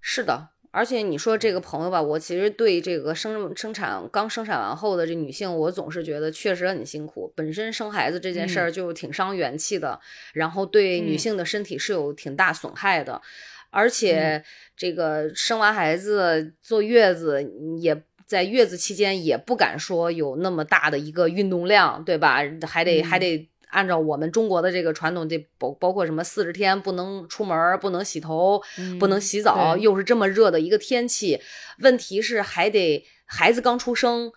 [0.00, 7.32] 是的，而且你说这个朋友吧，我其实对这个生生产刚生产完后的这女性，我总是觉得确实很辛苦。
[7.34, 9.98] 本身生孩子这件事儿就挺伤元气的，
[10.34, 13.22] 然后对女嗯性的身体是有挺大损害的，
[13.70, 14.44] 而且
[14.76, 17.42] 这个生完孩子坐月子
[17.80, 18.02] 也。
[18.26, 22.38] 在月子期间也不敢说有那么大的一个运动量，对吧？
[22.66, 28.62] 还得、还嗯得按照我们中国的这个传统，这包包括什么四十天不能出门儿，不能洗头，
[28.98, 31.40] 不能嗯洗澡，又是这么热的一个天气，
[31.80, 34.30] 问题是还得孩子刚出生，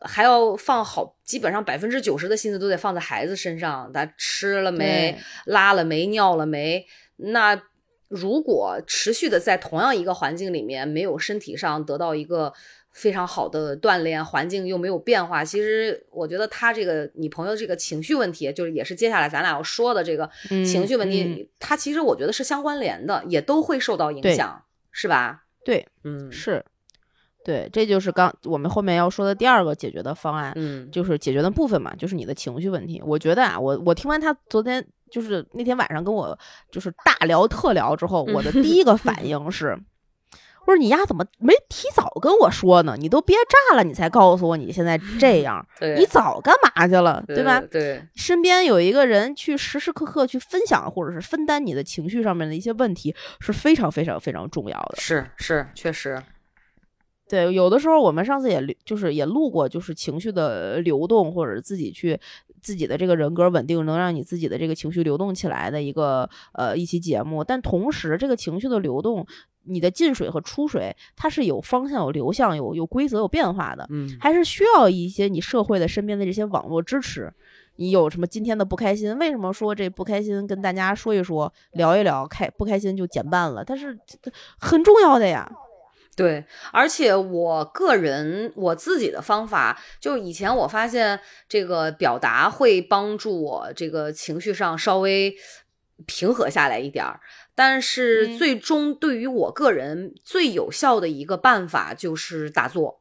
[0.00, 6.86] 还要放好，基本上百分之九十的心思都得放在孩子身上，他吃了没，拉了没，尿了没？
[7.16, 7.60] 那
[8.06, 12.54] 如果持续的在同样一个环境里面，没有身体上得到一个
[12.98, 25.44] 非常好的锻炼，环境又没有变化，其实我觉得他这个你朋友这个情绪问题，就是也是接下来咱俩要说的这个嗯情绪问题，嗯其实我觉得是相关联的，也都会受到影响，是吧？
[25.64, 26.64] 对，嗯是，
[27.44, 33.00] 对，这就是刚我们后面要说的第二个解决的方案，嗯就是解决的部分嘛，就是你的情绪问题。
[33.06, 36.36] 我觉得啊，我我听完他昨天就是那天晚上跟我
[36.72, 39.78] 就是大聊特聊之后，我的 第一个反应是。
[40.68, 42.94] 我说你丫怎么没提早跟我说呢？
[42.98, 47.58] 你都憋炸了，你才告诉我你现在这样，你早干嘛去了，对吧？
[47.70, 54.96] 对，身边有一个人去时时刻刻去分享或者是分担你的情绪上面的一些问题，是非常非常非常重要的。
[54.98, 56.22] 是是，确实，
[57.26, 62.20] 对，有的时候我们上次也就是也录过，就是情绪的流动，或者自己去
[62.60, 67.42] 自己的这个人格稳定，能让你自己的这个情绪流动起来的一个呃一期节目。
[67.42, 69.26] 但同时，这个情绪的流动，
[69.64, 77.32] 你的进水和出水，它是有方向、有流向、有有规则、有变化的，嗯还是需要一些你社会的身边的这些网络支持。
[77.76, 79.16] 你有什么今天的不开心？
[79.18, 83.64] 为什么说这不开心跟大家说一说，聊一聊，开不开心就减半了？
[83.64, 84.18] 但是这
[84.58, 85.48] 很重要的呀。
[86.18, 95.32] 对，而且我个人我自己的方法，就以前我发现这个表达会帮助我这个情绪上稍微
[96.06, 97.20] 平和下来一点儿，
[97.54, 103.00] 但是嗯最终对于我个人最有效的一个办法就是打坐。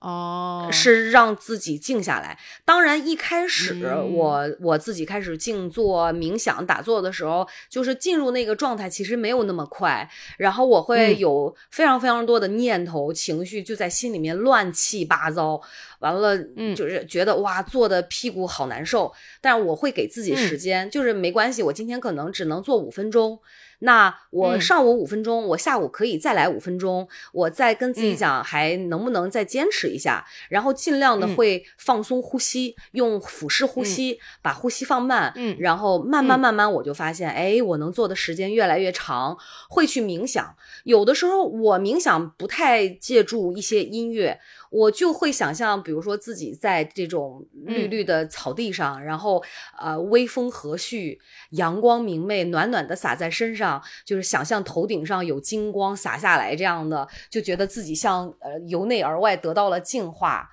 [0.00, 2.38] 哦是让自己静下来。
[2.64, 10.08] 当然，一开始嗯我、我自己开始静坐、冥想、打坐的时候，就是进入那个状态，其实没有那么快。
[10.38, 15.60] 然后我会嗯有非常非常多的念头、情绪就在心里面乱七八糟。
[15.98, 19.12] 完了，嗯就是觉得哇，坐的屁股好难受。
[19.42, 23.38] 但是我会给自己时间，就是没关系，我今天可能只能坐五分钟。
[23.80, 24.60] 那我嗯。
[24.60, 28.16] 上午五分钟，我下午可以再来五分钟，我再跟自己嗯。
[28.16, 31.36] 讲，还能不能再坚持一下，然后尽量的嗯。
[31.36, 36.40] 会放松呼吸，用腹式呼吸、把呼吸放慢，嗯然后慢慢嗯。
[36.40, 39.36] 慢慢我就发现，哎，我能做的时间越来越长，
[39.68, 40.54] 会去冥想。
[40.84, 44.38] 有的时候我冥想不太借助一些音乐，
[44.70, 49.42] 我就会想象，比如说自己在这种绿嗯绿的草地上，然后
[49.78, 51.18] 呃微风和煦，
[51.50, 60.48] 阳光明媚，暖暖的洒在身上，就是想象头顶上有金光洒下来这样的，就觉得自己像呃由内而外得到了净化，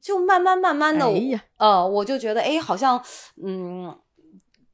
[0.00, 3.02] 就慢慢慢慢的，哎呃，我就觉得哎，好像
[3.42, 3.96] 嗯。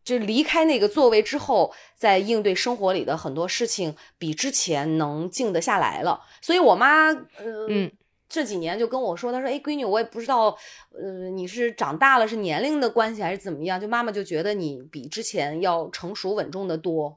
[0.04, 6.20] 就离开那个座位之后，在应对生活里的很多事情，比之前能静得下来了。
[6.42, 7.90] 所以我妈，呃，嗯
[8.34, 10.58] 这几年就跟我说，他说：“哎，闺女，我也不知道，
[10.90, 13.80] 呃，你是长大了是年龄的关系还是怎么样？
[13.80, 17.16] 就妈妈就觉得你比之前要成熟稳重的多，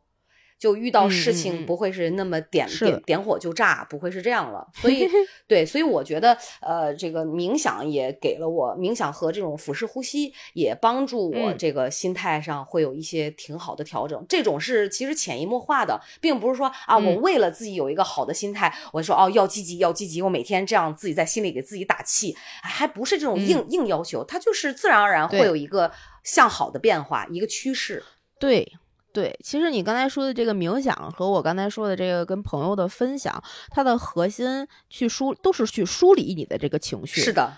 [0.60, 1.65] 就遇到事情嗯。
[1.65, 4.67] 不会是那么点、点点火就炸，不会是这样了。
[4.76, 5.08] 所以
[5.48, 11.58] 对，所以我觉得，呃，这个冥想也给了我冥想和这种腹式呼吸，也帮助我嗯。
[11.58, 14.26] 这个心态上会有一些挺好的调整。
[14.30, 17.22] 这种是其实潜移默化的，并不是说啊，我嗯。
[17.22, 25.91] 为了自己有一个好的心态，我说哦要积极要积极，我每天这样自己在心里给自己打气，还不是这种硬、硬要求，它就是自然而然会有一个
[26.24, 28.04] 向好的变化，一个趋势。
[28.39, 28.72] 对
[29.18, 37.20] 对，其实你刚才说的这个冥想和我刚才说的这个跟朋友的分享，它的核心去梳都是去梳理你的这个情绪。
[37.22, 37.52] 是的，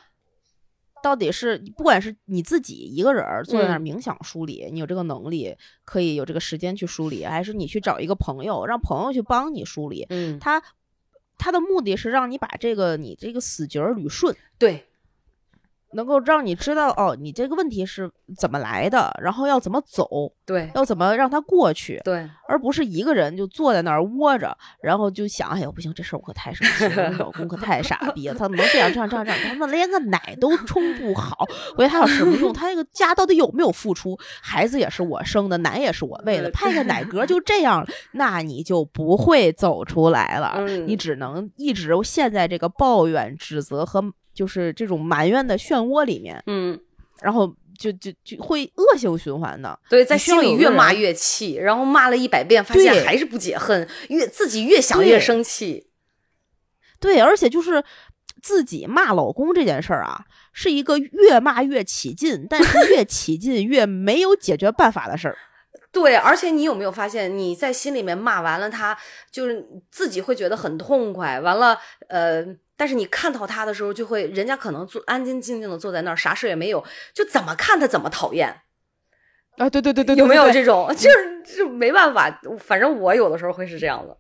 [1.04, 10.06] 到底是不管是你自己一个人儿坐在那儿嗯冥想梳理，你有这个能力，可以有这个时间去梳理，还是你去找一个朋友，让朋友去帮你梳理？
[10.12, 10.64] 嗯，他
[11.38, 14.86] 他的目的是让你把这个你这个死结捋顺，对，
[15.94, 20.08] 能够让你知道哦，你这个问题是怎么来的，然后要怎么走，
[20.46, 32.54] 对，要怎么让它过去，对，而不是一个人就坐在那儿窝着，然后就想，哎呦不行，这事儿我可太生气了，我老公可太傻逼了，他怎么能这样这样这样这样，他们连个奶都冲不好，我觉得他有什么用？
[32.54, 34.18] 他那个家到底有没有付出？
[34.42, 44.04] 孩子也是我生的，奶也是我喂的，呃拍个奶 嗝就这样了，那你就不会走出来了，嗯你只能一直陷在这个抱怨、指责和
[44.40, 46.80] 就是这种埋怨的漩涡里面，嗯，
[47.22, 49.78] 然后就就就会恶性循环的。
[49.90, 55.90] 对，在心里越骂越气，然后骂了一百遍，发现还是不解恨，越自己越想越生气。
[57.02, 57.84] 对，而且就是
[58.42, 60.24] 自己骂老公这件事儿啊，
[60.54, 65.38] 是一个越骂越起劲，但是越起劲越没有解决办法的事儿。
[65.92, 68.98] 对，而且你有没有发现，你在心里面骂完了他，
[69.30, 71.42] 就是自己会觉得很痛快。
[71.42, 72.46] 完了，呃，
[72.80, 76.82] 但是你看到他的时候，就会人家可能坐安安静静的坐在那儿，啥事也没有，
[77.14, 78.62] 就怎么看他怎么讨厌。
[79.58, 80.88] 啊，对对对对有没有这种？
[80.96, 84.16] 就是就没办法，反正我有的时候会是这样的。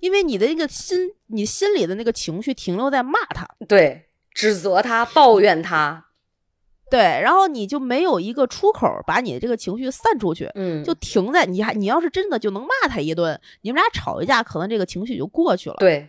[0.00, 6.06] 因为你的那个心，你心里的那个情绪停留在骂他，对，指责他，抱怨他，
[6.90, 15.76] 对，然后你就没有一个出口儿把你的这个情绪散出去，嗯，就停在你还你要是真的就能骂他一顿，你们俩吵一架，可能这个情绪就过去了。
[15.78, 16.08] 对，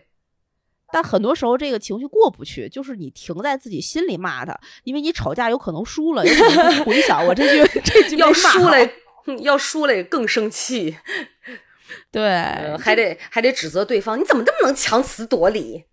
[0.92, 8.76] 但很多时候，这个情绪过不去，就是你停在自己心里骂他，因为你吵架有可能输了，有可能回想我这句这句要输了，
[9.40, 10.96] 要输了更生气，
[12.10, 15.84] 对，还得还得指责对方，你怎么这么能强词夺理？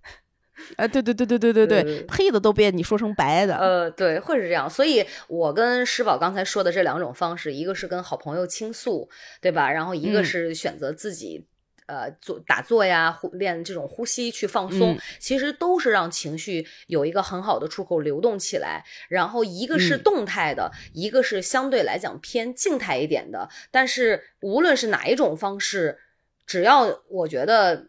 [0.76, 4.70] 啊， 对对对对对对对，黑的都被你说成白的，呃，对，会是这样。
[4.70, 9.10] 所以，我跟石宝刚才说的这两种方式，一个是跟好朋友倾诉，
[9.42, 9.72] 对吧？
[9.72, 11.46] 然后一个是选择自己。
[11.90, 18.86] 呃，做打坐呀，呼练这种呼吸去放松，嗯其实都是让情绪有一个很好的出口流动起来。
[19.10, 23.50] 然后一个是嗯动态的，一个是相对来讲偏静态一点的。
[23.72, 25.98] 但是无论是哪一种方式，
[26.46, 27.88] 只要我觉得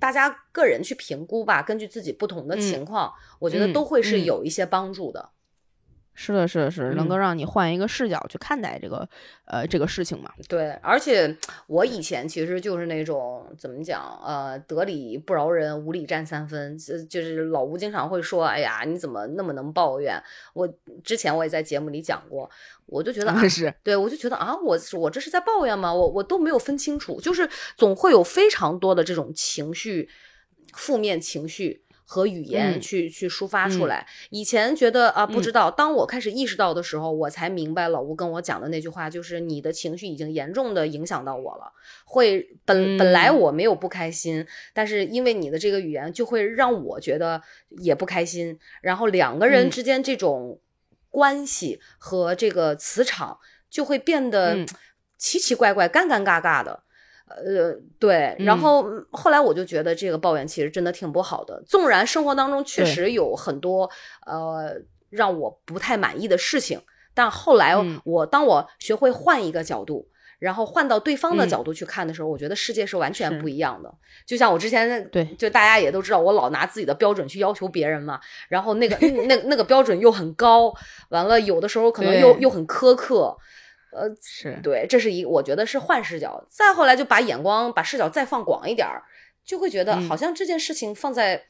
[0.00, 5.30] 大家个人去评估吧，根据自己不同的嗯情况，我觉得嗯都会是嗯有一些帮助的。
[6.22, 9.08] 是的，是的，是的能够嗯让你换一个视角去看待这个
[9.46, 10.30] 呃这个事情嘛。
[10.46, 11.34] 对，而且
[11.66, 16.76] 我以前其实就是那种怎么讲，呃，得理不饶人，无理占三分。
[16.76, 20.22] 就就是老吴经常会说，哎呀，你怎么那么能抱怨？
[20.52, 20.68] 我
[21.02, 22.50] 之前我也在节目里讲过，
[22.84, 25.90] 我就觉得啊，是，对我就觉得啊，我我这是在抱怨吗？
[25.90, 30.10] 我我都没有分清楚，就是总会有非常多的这种情绪，
[30.74, 31.82] 负面情绪。
[32.10, 34.04] 和语言嗯去、去抒发出嗯来。
[34.30, 41.72] 以前觉得啊不知嗯道，当我开始意识到的时候，我才明白老吴跟我讲的那句话，就是你的情绪已经严重的影响到我了。
[42.04, 44.44] 会本本来嗯我没有不开心，
[44.74, 47.40] 但是因为你的这个语言，就会让我觉得
[47.78, 48.58] 也不开心。
[48.82, 50.58] 然后两个人嗯之间这种
[51.10, 53.38] 关系和这个磁场
[53.70, 54.66] 就会变得嗯
[55.16, 56.82] 奇奇怪怪、干尴尬尬的。
[57.36, 61.62] 呃，对，然嗯后嗯后来我就觉得这个抱怨其实真的挺不好的。
[61.66, 63.88] 纵然生活当中确实有很多
[64.26, 64.74] 呃
[65.10, 66.80] 让我不太满意的事情，
[67.14, 73.92] 但后来嗯我当我学会换一个角度，然后换到对方的嗯角度去看的时候，我觉得世界是完全不一样的。
[74.26, 80.72] 就像我之前对就大家也都知道，我老拿自己的标准去要求别人嘛，然后那个那那个标准又很高，
[81.10, 83.36] 完了有的时候可能又又很苛刻。
[83.92, 86.44] 呃，是，对，这是一，我觉得是换视角。
[86.48, 89.02] 再后来就把眼光、把视角再放广一点儿，
[89.44, 90.08] 就会觉得嗯。
[90.08, 91.44] 好像这件事情放在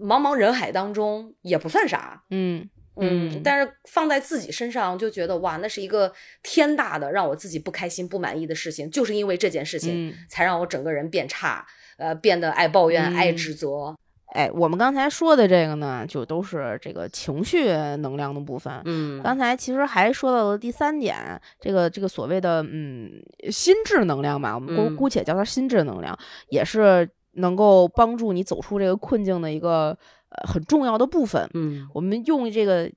[0.00, 2.68] 茫茫人海当中也不算啥，嗯
[3.00, 10.14] 嗯，但是放在自己身上就觉得哇，那是一个天大的让我自己不开心、不满意的事情，就是因为这件事情、嗯。
[10.28, 11.64] 才让我整个人变差，
[11.96, 13.96] 呃，变得爱抱怨、爱嗯指责，
[14.34, 18.80] 哎，我们刚才说的这个呢，就都是这个情绪能量的部分。
[18.84, 23.10] 嗯刚才其实还说到了第三点，这个这个所谓的嗯
[23.50, 26.16] 心智能量吧，我们姑嗯姑且叫它心智能量，
[26.50, 29.96] 也是能够帮助你走出这个困境的一个
[30.28, 31.48] 呃很重要的部分。
[31.54, 32.90] 嗯我们用这个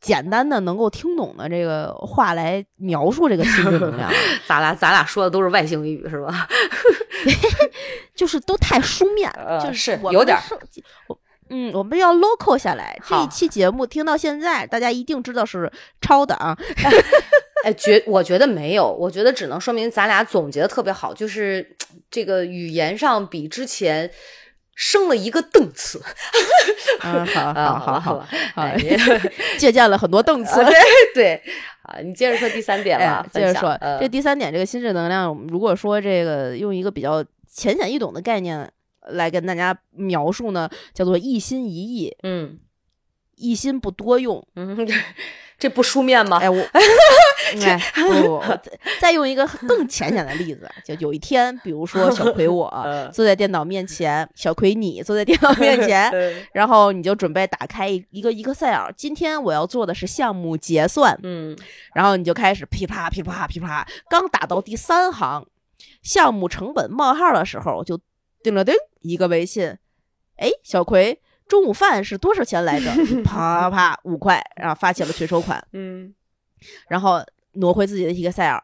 [0.00, 4.08] 简单的能够听懂的这个话来描述这个心智能量，
[4.46, 6.46] 咱俩咱俩说的都是外星语是吧？
[8.14, 10.36] 就是都太书面，呃就是我有点
[11.50, 12.98] 嗯，我们要 local 下来。
[13.08, 16.54] 这一期节目听到现在，大家一定知道是抄的啊。
[17.64, 21.74] 哎，觉我觉得没有，我觉得只能说明咱俩总结的特别好，就是
[22.10, 24.10] 这个语言上比之前
[24.74, 26.02] 升了一个档次。
[27.00, 28.76] 啊，好好好好，哎，
[29.58, 30.62] 借鉴了很多档次。
[30.62, 30.74] 对
[31.14, 31.42] 对
[31.88, 33.26] 啊，你接着说第三点吧。
[33.32, 38.70] 接着说，呃这第三点，这个心智能量，如果说这个用一个比较浅显易懂的概念
[39.08, 42.58] 来跟大家描述呢，叫做一心一意，嗯
[43.36, 44.46] 一心不多用。
[44.56, 44.76] 嗯，
[45.58, 46.38] 这这不书面吗？
[46.38, 46.80] 哎，我， 哎，
[47.52, 47.80] 不再
[49.00, 56.10] 再用一个更浅显的例子，就有一天，比如说小葵我 嗯坐在电脑面前，小葵你坐在电脑面前，
[56.52, 61.56] 然后你就准备打开一一个 Excel，今天我要做的是项目结算，嗯
[61.94, 65.44] 然后你就开始噼啪噼啪噼啪，刚打到第三行，
[66.02, 67.98] 项目成本冒号的时候，就
[68.42, 69.76] 叮了叮一个微信，
[70.36, 71.20] 哎，小葵。
[71.48, 72.90] 中午饭是多少钱来着？
[73.24, 75.62] 啪啪啪，五块，然后发起了催收款。
[75.72, 76.14] 嗯
[76.88, 77.20] 然后
[77.52, 78.58] 挪回自己的 Excel，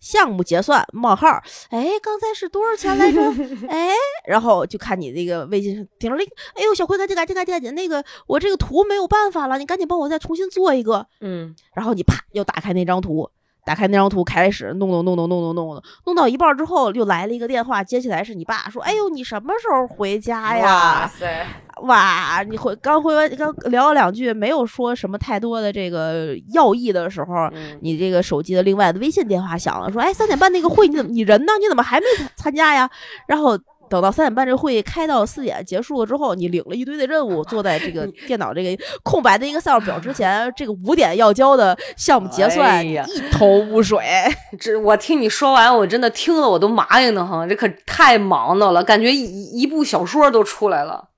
[0.00, 1.28] 项目结算冒号，
[1.70, 3.20] 哎，刚才是多少钱来着？
[3.68, 3.90] 哎，
[4.26, 11.06] 然后就看你那个微信上叮了铃，哎呦，小辉赶紧赶紧赶紧赶紧，那个我这个图没有办法了，你赶紧帮我再重新做一个。
[11.20, 13.28] 嗯然后你啪又打开那张图，
[13.64, 21.06] 打开那张图开始弄弄弄弄弄弄弄弄，弄到一半之后又来了一个电话，接起来是你爸说，哎呦，你什么时候回家呀？
[21.06, 21.46] 塞，
[21.82, 31.52] 哇，你回刚回完刚聊了两句，没有说什么太多的这个要义的时候，嗯你这个手机的另外的微信电话响了，说，哎，三点半那个会你怎么你人呢？
[31.60, 32.90] 你怎么还没参加呀？
[33.26, 33.56] 然后
[33.92, 44.02] 等到三点半这会议开到四点结束了之后，你领了一堆的任务，坐在这个电脑这个空白的一个 Excel 表之前，这个五点要交的项目结算，哎一头雾水。
[44.58, 51.10] 这我听你说完，我真的听了我都麻痒的慌，这可太忙的了，感觉一一部小说都出来了。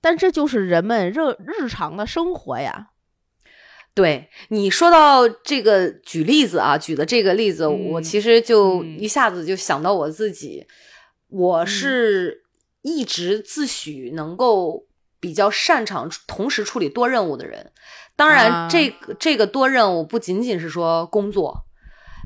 [0.00, 1.16] 但这就是人们日
[1.46, 2.86] 日常的生活呀。
[3.94, 10.66] 对你说到这个举例子啊，举的这个例子，嗯我其实就嗯一下子就想到我自己，
[11.32, 12.42] 我是
[12.82, 14.84] 一直自诩能够
[15.18, 17.72] 比较擅长同时处理多任务的人。
[18.14, 21.64] 当然啊，这个、这个多任务不仅仅是说工作。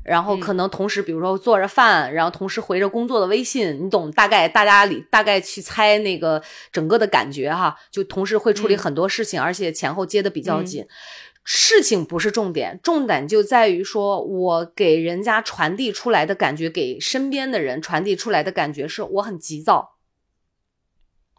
[0.05, 6.41] 然后嗯可能同时，比如说做着饭，然后同时回着工作的微信，你懂大概大家里大概去猜那个
[6.71, 10.87] 整个的感觉哈，就同时会处理嗯很多事情，而且前后接的比较嗯紧。
[11.49, 19.96] 事情不是重点，重点就在于说我给人家传递出来的感觉，给身边的人传递出来的感觉是我很急躁，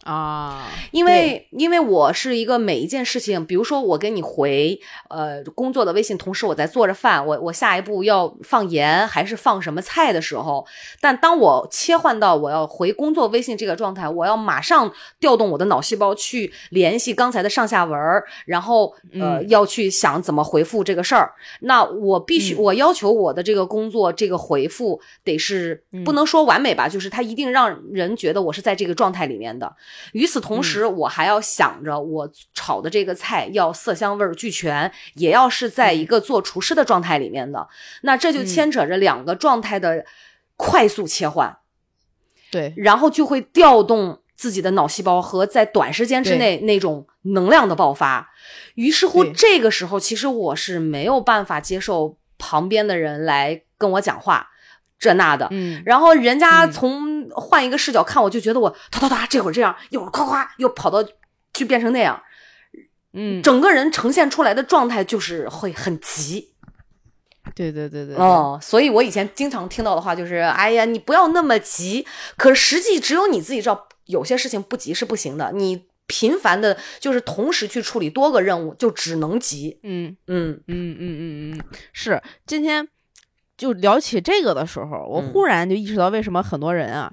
[0.07, 4.79] 啊，因为因为我是一个每一件事情，比如说我给你回
[5.09, 10.65] 呃工作的微信，同时我在做着饭，我我下一步要放盐还是放什么菜的时候，
[11.01, 17.99] 但当我切换到我要回工作微信这个状态，我要马上调动我的脑细胞去联系刚才的上下文，
[18.45, 19.47] 然后呃、嗯。
[19.47, 21.31] 要去想怎么回复这个事儿，
[21.61, 22.57] 那我必须、嗯。
[22.59, 26.03] 我要求我的这个工作这个回复得是嗯。
[26.03, 29.75] 不能说完美吧，就是它一定让人觉得我是在这个状态里面的。
[30.13, 37.67] 与此同时，我还要想着我炒的这个菜要色香味儿俱全，也要是在一个做厨师的状态里面的。
[38.01, 40.05] 那这就牵扯着两个状态的
[40.55, 41.57] 快速切换，
[42.51, 48.31] 对，然后就会调动自己的脑细胞和在短时间之内那种能量的爆发。
[48.75, 54.49] 于是乎，这个时候其实我是没有办法接受旁边的人来跟我讲话。
[54.99, 61.03] 这那的，嗯然后人家嗯从换一个视角看我，就觉得我哒哒哒，这会儿这样，一会儿夸夸又跑到
[61.53, 62.21] 就变成那样，
[63.13, 66.53] 嗯，整个人呈现出来的状态就是会很急。
[67.55, 72.05] 对对对对，对哦，所以我以前经常听到的话就是，哎呀，你不要那么急。
[72.35, 75.51] 可是实际只有你自己知道，有些事情不急是不行的。
[75.53, 79.79] 你频繁的，就是同时去处理多个任务，就只能急。
[79.83, 82.87] 嗯嗯嗯嗯嗯嗯，是今天
[83.57, 87.11] 就聊起这个的时候，我嗯忽然就意识到为什么很多人啊。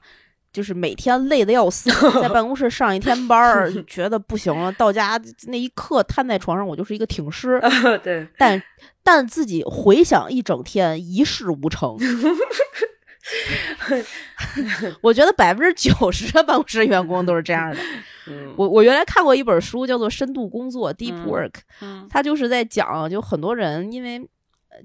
[0.52, 1.90] 就是每天累得要死，
[2.22, 7.60] 在办公室上一天班儿， 觉得不行了，到家那一刻瘫在床上，我就是一个挺尸。
[8.04, 8.62] 对，但
[9.02, 11.96] 但自己回想一整天一事无成。
[15.00, 17.76] 我觉得百分之九十的办公室员工都是这样的。
[18.28, 24.24] 嗯我我原来看过一本书，叫做《深度工作》（Deep 嗯 Work），嗯它就是在讲，就很多人因为，呃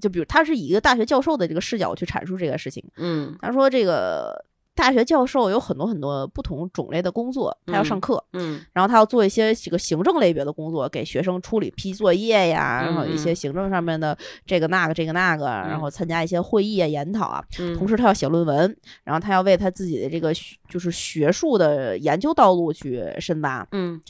[0.00, 2.84] 就比如他是以一个大学教授的这个视角去阐述这个事情。
[2.96, 14.16] 嗯他说，这个大学教授有很多很多不同种类的工作，他要上课，嗯然后他要做一些这个行政类别的工作，给学生处理批作业呀，然后一些嗯行政上面的
[14.46, 17.44] 这个那个这个那个，然后参加一些会议啊、研讨啊。
[17.58, 23.66] 嗯，同时，他要写论文，然后他要为他自己的这个学就是学术的研究道路去深挖。
[23.72, 24.00] 嗯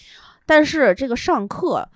[0.47, 1.89] 但是这个上课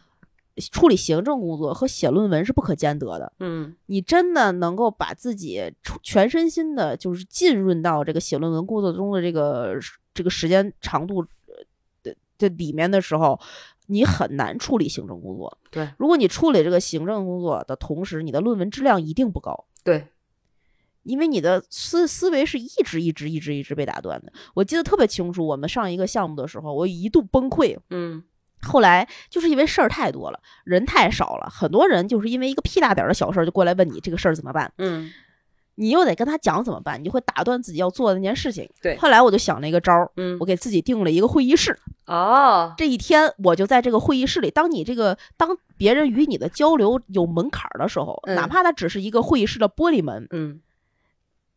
[0.71, 3.33] 处理行政工作和写论文是不可兼得的。
[3.41, 9.75] 嗯你真的能够把自己全身心的，就是浸润到这个写论文工作中的这个
[10.13, 11.65] 这个时间长度呃
[12.03, 13.41] 的的里面的时候，
[13.87, 15.59] 你很难处理行政工作。
[15.71, 19.65] 对，如果你处理这个行政工作的同时，你的论文质量一定不高。
[19.83, 20.07] 对，
[21.03, 24.33] 因为你的思思维是一直一直一直一直被打断的。
[24.55, 27.77] 我记得特别清楚，我们上一个项目的时候，我一度崩溃。
[27.91, 28.23] 嗯
[28.65, 35.11] 后来就是因为事儿太多了，人太少了，很多人就是因为一个屁大点儿的小事儿就过来问你这个事儿怎么办，嗯
[35.77, 38.71] 你又得跟他讲怎么办，你就会打断自己要做的那件事情。
[38.81, 41.77] 对后来我就想了一个招儿，嗯我给自己定了一个会议室。
[42.07, 50.61] 哦，这一天我就在这个会议室里，当你这个当别人与你的交流有门槛儿的时候，嗯哪怕它只是一个会议室的玻璃门，嗯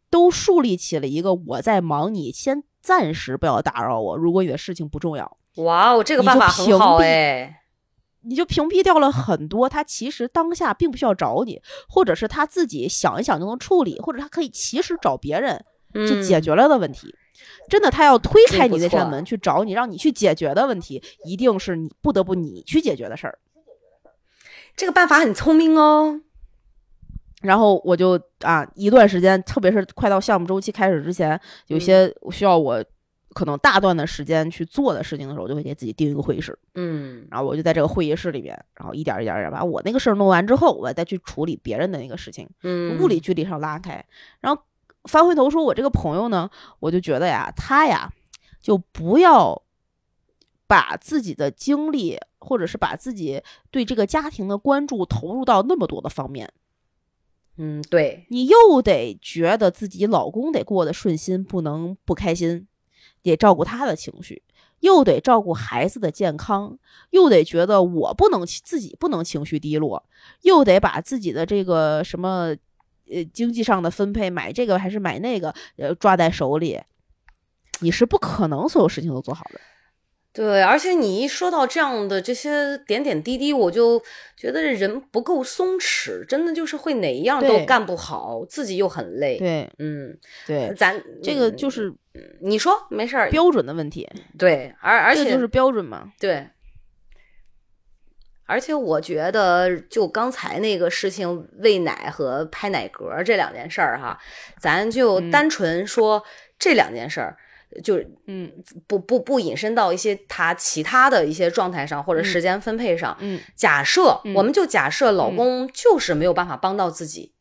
[0.09, 4.17] 都树立起了一个我在忙，你先暂时不要打扰我。
[4.17, 7.53] 如果你的事情不重要，哇哦，这个办法很好蔽哎。
[8.21, 17.15] 你就屏蔽掉了很多他其实当下并不需要找你，或者是他自己想一想就能处理，或者他可以其实找别人就解嗯决了的问题。
[17.69, 23.39] 真的，他要推开你那扇门去找你，让你去解决的问题，一定是你不得不你去解决的事儿。
[24.75, 26.19] 这个办法很聪明哦。
[27.43, 32.83] 然后我就啊，一段时间，特别是快到项目周期开始之前，有些需要我
[33.37, 37.27] 可能大段的时间去做的事情的时候，我就会给自己定一个会议室，嗯。
[37.29, 44.03] 然后我就在这个会议室里边，然后一点儿一点点儿把我那个事儿弄完之后，我再去处理别人的那个事情，嗯，物理距离上拉开。
[44.39, 44.59] 然后
[45.03, 48.11] 翻回头说，我这个朋友呢，我就觉得呀，他呀，
[48.59, 49.61] 就不要
[50.65, 56.51] 把自己的精力，或者是把自己对这个家庭的关注投入到那么多的方面。
[57.59, 62.67] 嗯对，你又得觉得自己老公得过得顺心，不能不开心，
[63.31, 64.41] 得照顾他的情绪，
[64.79, 66.77] 又得照顾孩子的健康，
[67.09, 70.03] 又得觉得我不能自己不能情绪低落，
[70.41, 72.55] 又得把自己的这个什么
[73.09, 76.81] 呃经济上的分配，买这个还是买那个，呃抓在手里，
[77.81, 79.59] 你是不可能所有事情都做好的。
[80.37, 83.99] 对，而且你一说到这样的这些点点滴滴，我就
[84.35, 90.15] 觉得人不够松弛，真的就是会哪一样都干不好，自己又很累。，对嗯，
[90.45, 91.91] 对，咱这个就是
[92.41, 94.07] 你说没事儿，标准的问题，
[94.37, 96.13] 对，而而且这个就是标准嘛。
[96.19, 96.47] 对，
[98.45, 104.15] 而且我觉得，就刚才那个事情，喂奶和拍奶嗝这两件事儿哈，
[104.59, 106.23] 咱就嗯单纯说
[106.59, 107.35] 这两件事儿，
[107.83, 108.51] 就是嗯。
[108.87, 113.15] 不不不引申到一些他其他的一些状态上或者时间分配上。
[113.19, 113.39] 嗯。
[113.55, 115.35] 假设、嗯我们就假设老嗯。
[115.35, 117.33] 公就是没有办法帮到自己，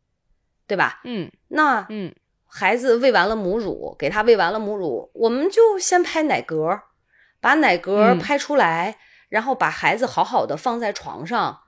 [0.67, 1.01] 对吧？
[1.05, 1.31] 嗯？
[1.49, 2.15] 那嗯。
[2.49, 6.81] 孩子喂完了母乳，给他喂完了母乳，我们就先拍奶嗝，
[7.41, 8.19] 把奶嗝嗯。
[8.19, 8.99] 拍出来，
[9.29, 11.61] 然后把孩子好好的放在床上，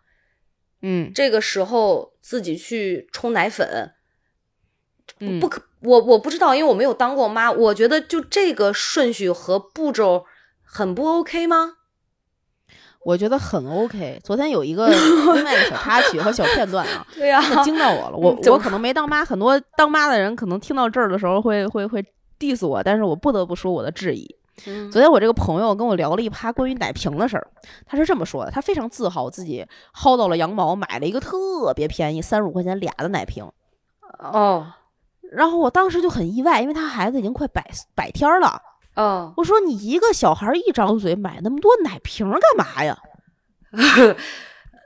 [0.80, 1.12] 嗯。
[1.14, 3.92] 这个时候自己去冲奶粉，
[5.20, 10.24] 嗯，不可，我我不知道，因为我没有当过妈，我觉得就这个顺序和步骤
[10.62, 11.74] 很不 OK 吗？
[13.04, 14.20] 我觉得很 OK。
[14.22, 14.88] 昨天有一个
[15.34, 18.16] 另外的小插曲和小片段啊， 对呀、惊到我了。
[18.18, 22.04] 我我可能没当妈，很多当妈的人可能听到这儿的时候会会会
[22.38, 24.26] diss 我，但是我不得不说我的质疑。
[24.66, 27.46] 嗯昨天我这个朋友跟我聊了一趴关于奶瓶的事儿，
[27.86, 29.64] 他是这么说的：他非常自豪自己
[29.94, 33.48] 薅到了羊毛，买了一个特别便宜三十五块钱俩的奶瓶。
[34.18, 34.66] 哦
[35.30, 37.64] 然后我当时就很意外，因为他孩子已经快百
[37.94, 38.60] 百天儿了。
[38.94, 42.98] 嗯，我说你一个小孩儿一张嘴买那么多奶瓶儿干嘛呀？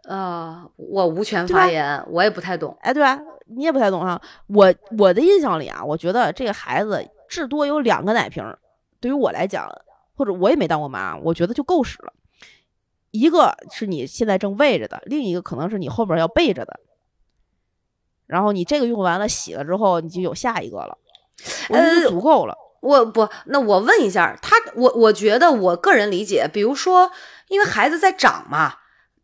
[0.05, 2.77] 呃，我无权发言，我也不太懂。
[2.81, 3.19] 哎，对吧？
[3.47, 4.21] 你也不太懂啊。
[4.49, 8.59] 我我的印象里啊，我觉得这个孩子至多有两个奶瓶儿，
[9.01, 9.69] 对于我来讲，
[10.17, 12.13] 或者我也没当过妈，我觉得就够使了。
[13.13, 16.81] 一个是你现在正喂着的，另一个可能是你后边要备着的。
[18.27, 20.97] 然后你这个用完了，洗了之后，你就有下一个了，
[21.69, 22.55] 我觉得就呃足够了。
[22.81, 27.11] 我不，那我问一下他，我我觉得我个人理解，比如说，
[27.49, 28.75] 因为孩子在长嘛，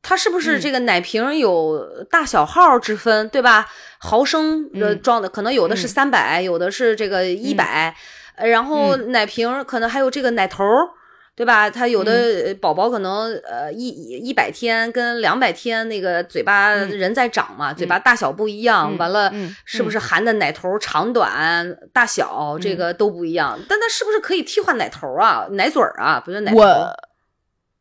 [0.00, 3.66] 他是不是嗯这个奶瓶有大小号之分，对吧？
[3.98, 7.94] 毫升的嗯装的，可能有的是嗯三百、有的是这个一百、
[8.36, 10.90] 呃然后奶瓶可能还有这个奶头儿。
[11.38, 11.70] 对吧？
[11.70, 23.56] 他有的宝宝可能呃一一百天跟两百天那个嘴巴嗯人在长嘛，嘴巴大小不一样，嗯完了嗯是不是含的奶头长短、大小这嗯个都不一样？
[23.68, 26.18] 但它是不是可以替换奶头啊、奶嘴儿啊？
[26.18, 26.58] 不是奶头？
[26.58, 26.96] 我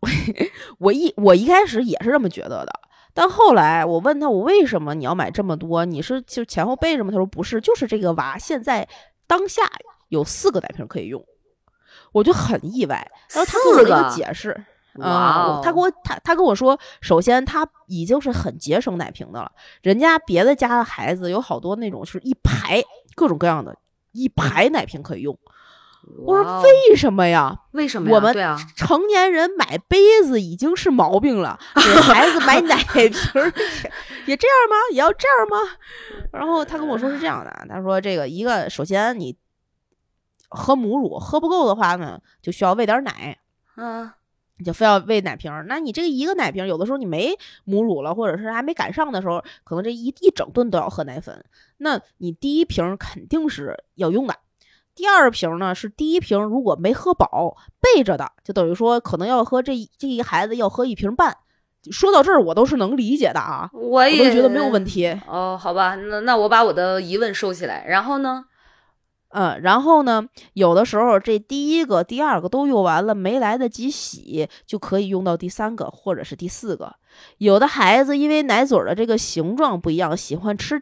[0.78, 2.72] 我一我一开始也是这么觉得的，
[3.16, 5.84] 但后来我问他我为什么你要买这么多？
[5.84, 7.10] 你是就前后备着吗？
[7.10, 8.88] 他说不是，就是这个娃现在
[9.26, 9.64] 当下
[10.10, 11.20] 有四个奶瓶可以用，
[12.18, 12.96] 我就很意外。
[13.34, 14.50] 然后他给我一个个解释，
[14.96, 15.08] 哇
[15.44, 19.52] 哦，他给我他他跟我说，首先他已经是很节省奶瓶的了，
[19.82, 22.84] 人家别的家的孩子有好多那种是一排
[23.16, 23.76] 各种各样的，
[24.12, 25.38] 一排奶瓶可以用。
[26.26, 27.54] 我说为什么呀？
[27.72, 28.16] 为什么呀？
[28.16, 28.34] 我们
[28.78, 33.04] 成年人买杯子已经是毛病了，给 孩子买奶瓶
[34.26, 34.76] 也这样吗？
[34.92, 35.58] 也要这样吗？
[36.32, 39.36] 然后他跟我说是这样的，他说这个一个首先你
[40.50, 43.38] 喝母乳喝不够的话呢，就需要喂点奶。
[43.76, 44.12] 嗯
[44.60, 51.46] 你就非要喂奶瓶儿，那你这个一个奶瓶儿，有的时候你没母乳了，或者是还没赶上的时候，可能这一一整顿都要喝奶粉。
[51.78, 54.36] 那你第一瓶儿肯定是要用的，
[54.96, 61.38] 第二瓶儿呢是第一瓶儿如果没喝饱备着的，就等于说可能要喝这这一孩子要喝一瓶半。
[61.92, 65.08] 说到这儿，我都是能理解的啊，我我也都觉得没有问题。
[65.28, 68.44] 哦，好吧，那那我把我的疑问收起来，然后呢？
[69.30, 76.96] 嗯，然后呢，有的时候这第一个、第二个都用完了，没来得及洗，就可以用到第三个或者是第四个。
[77.40, 80.82] 有的孩子因为奶嘴的这个形状不一样，喜欢吃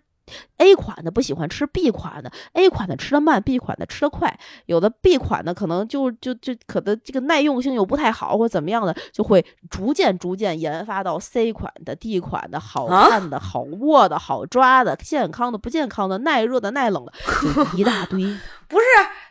[0.58, 2.32] A 款的，不喜欢吃 B 款的。
[2.54, 4.38] A 款的吃的慢，B 款的吃的快。
[4.66, 18.22] 有的 B 款的可能就就就可能这个耐用性又不太好，或怎么样的，就会逐渐逐渐研发到 C 款的、D 款的，好啊看的、好握的、好抓的、健康的、不健康的、耐热的、耐冷的，就一大堆。
[18.68, 18.86] 不是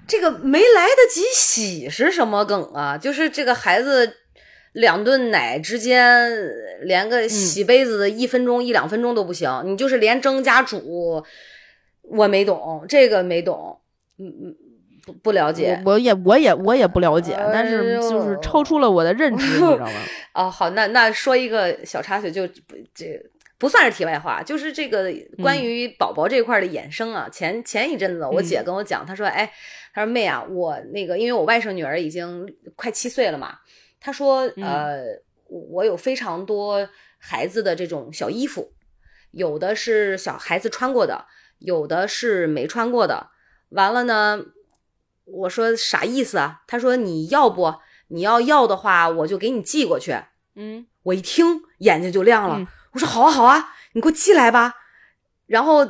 [0.07, 2.97] 这个没来得及洗是什么梗啊？
[2.97, 4.18] 就是这个孩子
[4.75, 6.29] 两顿奶之间，
[6.83, 11.25] 连个洗杯子的一分钟、一两分钟都不行，你就是连蒸加煮，
[12.03, 13.81] 我没懂这个没懂，
[14.18, 14.57] 嗯嗯，
[15.07, 15.81] 不不了解。
[15.85, 19.91] 我我也我也我也不了解，但哎是就是超出了我的认知，你知道吗？
[20.35, 23.18] 哦，好，那那说一个小插曲，就不这
[23.59, 25.11] 不算是题外话，就是这个
[25.41, 27.29] 关于宝宝这块的衍生啊。
[27.31, 29.51] 前前一阵子，我姐跟我讲，她说，哎，
[29.95, 32.45] 她说妹啊，我那个因为我外甥女儿已经
[32.75, 33.55] 快七岁了嘛，
[34.05, 35.03] 她说，呃，
[35.49, 36.87] 我有非常多
[37.17, 38.75] 孩子的这种小衣服，
[39.31, 41.25] 有的是小孩子穿过的，
[41.61, 43.31] 有的是没穿过的。
[43.71, 44.45] 完了呢，
[45.25, 46.61] 我说啥意思啊？
[46.67, 47.77] 他说你要不？
[48.09, 50.15] 你要要的话，我就给你寄过去。
[50.55, 54.75] 嗯我一听眼睛就亮了，嗯我说好啊好啊，你给我寄来吧。
[55.47, 55.83] 然后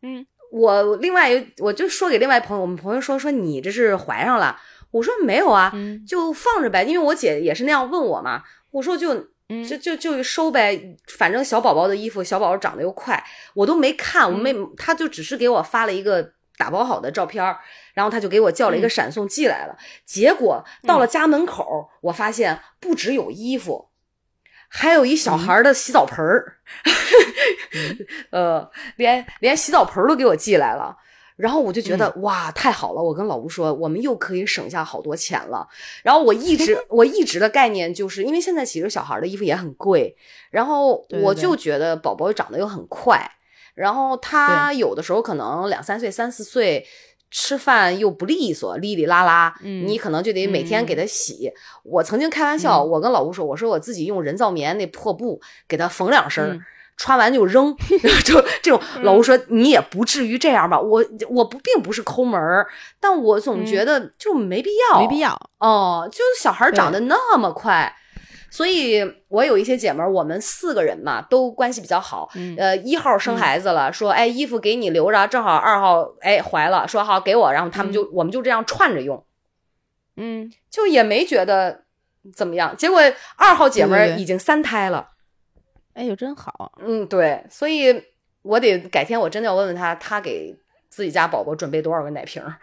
[0.00, 4.58] 嗯我另外我就说给另外朋友，我们朋友说说你这是怀上了，
[4.92, 6.06] 我说没有啊，嗯。
[6.06, 9.14] 就放着呗，因为我姐也是那样问我嘛，我说就
[9.48, 9.66] 嗯。
[9.66, 13.22] 就就就收呗，反正小宝宝的衣服，小宝宝长得又快，
[13.54, 17.58] 我都没看，我没，他就只是给我发了一个打包好的照片儿，
[17.94, 19.76] 然后他就给我叫了一个闪送寄来了。
[20.04, 23.88] 结果到了家门口，我发现不只有衣服，
[24.68, 26.58] 还有一小孩的洗澡盆儿，
[28.30, 30.96] 呃，连连洗澡盆儿都给我寄来了。
[31.42, 33.02] 然后我就觉得、哇，太好了！
[33.02, 35.66] 我跟老吴说，我们又可以省下好多钱了。
[36.04, 40.16] 然后我一直我一直的概念就是，因为现在其实小孩的衣服也很贵，
[40.52, 43.20] 然后我就觉得宝宝长得又很快，
[43.74, 46.86] 然后他有的时候可能两三岁、三四岁。
[47.34, 51.50] 吃饭又不利索，哩哩啦啦，嗯你可能就得每天给他洗。
[51.82, 56.60] 我曾经开玩笑，我跟老吴说，我说我自己用人造棉那破布给他缝两身儿，嗯
[56.96, 57.74] 穿完就扔，
[58.24, 58.80] 就这种。
[59.02, 60.78] 老吴说你也不至于这样吧？
[60.78, 62.66] 我我不并不是抠门儿，
[63.00, 65.38] 但我总觉得就没必要，没必要。
[65.58, 67.92] 哦，就是小孩对长得那么快，
[68.50, 72.28] 所以我有一些姐们儿，我们四个人嘛，都关系比较好。
[72.34, 79.24] 嗯呃，一号生孩子了，说哎衣服给你留着，正好二号哎怀了，说好给我，然后他们就、我们就这样串着用，
[80.16, 81.84] 嗯，就也没觉得
[82.36, 82.76] 怎么样。
[82.76, 83.00] 结果
[83.36, 85.08] 二号姐们儿已经三胎了，
[85.94, 86.72] 哎呦，真好。
[86.84, 88.02] 嗯，对，所以
[88.42, 90.54] 我得改天我真的要问问他，他给
[90.88, 92.56] 自己家宝宝准备多少个奶瓶儿。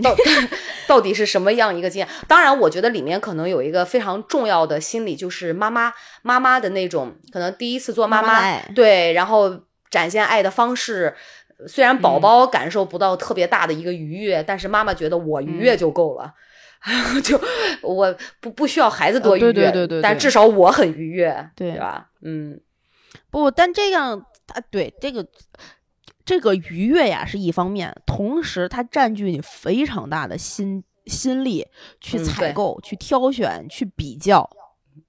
[0.00, 0.14] 到
[0.86, 2.08] 到底是什么样一个经验？
[2.28, 5.92] 当然，我觉得里面可能有一个非常重要的心理，就是妈妈
[6.22, 11.14] 妈妈的那种，可能第一次做妈妈对，然后展现爱的方式。
[11.68, 16.34] 虽然宝宝感受不到特别大的一个愉悦，但是妈妈觉得我愉悦就够了，
[17.22, 17.40] 就
[17.82, 22.10] 我不不需要孩子多愉悦，对对对对但至少我很愉悦，对吧？
[22.22, 22.60] 嗯，
[23.30, 24.18] 不，但这样，
[24.48, 25.26] 啊对这个
[26.24, 31.66] 这个愉悦呀是一方面，同时它占据你非常大的心心力
[32.00, 34.48] 去采购、去挑选、去比较。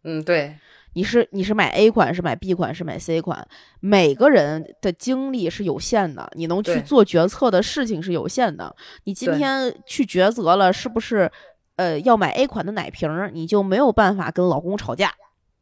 [0.03, 0.57] 嗯，对，
[0.93, 3.45] 你是你是买 A 款，是买 B 款，是买 C 款，
[3.79, 8.75] 每个人的精力是有限的，你能去做决策的事情是有限的。
[9.03, 11.29] 你今天去抉择了，是不是
[11.75, 15.13] 呃要买 A 款的奶瓶儿，你就没有办法跟老公吵架。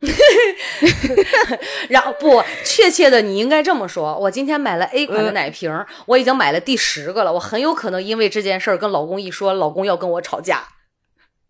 [1.89, 10.63] 然后不确切的，你应该这么说：我今天买了 A 款的呃奶瓶儿，我已经买了第十个了，我很有可能因为这件事儿跟老公一说，老公要跟我吵架，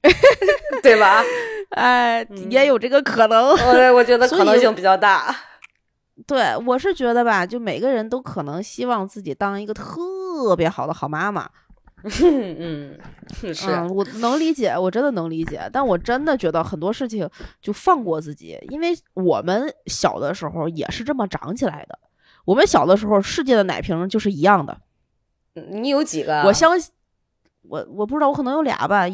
[0.83, 1.23] 对吧？
[1.71, 3.51] 哎，嗯也有这个可能。
[3.51, 5.33] 我我觉得可能性比较大。
[6.27, 11.49] 对，我是觉得吧，就每个人都可能希望自己当一个特别好的好妈妈。
[12.59, 12.97] 嗯，
[13.53, 15.69] 是，嗯，我能理解，我真的能理解。
[15.71, 17.29] 但我真的觉得很多事情
[17.61, 21.99] 就放过自己，因为我们小的时候也是这么长起来的。
[22.45, 24.81] 我们小的时候，世界的奶瓶就是一样的。
[25.53, 26.43] 你有几个啊？
[26.45, 26.91] 我相信，
[27.61, 29.07] 我我不知道，我可能有俩吧，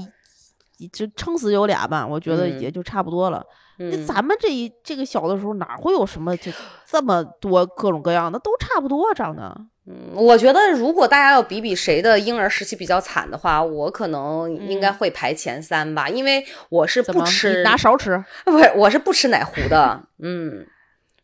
[0.94, 3.46] 就撑死有俩吧，我觉得嗯也就差不多了。
[3.80, 6.52] 那嗯咱们这一这个小的时候哪会有什么就
[6.86, 9.56] 这么多各种各样的，都差不多长得。
[9.90, 17.02] 嗯，我觉得如果大家要比比谁的婴儿时期比较惨的话，我可能应该嗯会排前三吧，因为我是？
[17.04, 18.22] 不吃拿勺吃？
[18.44, 20.68] 不是，我是不吃奶糊的， 嗯，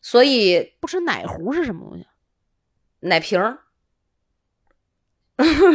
[0.01, 2.07] 所以不吃奶糊是什么东西？
[3.01, 3.57] 奶瓶儿，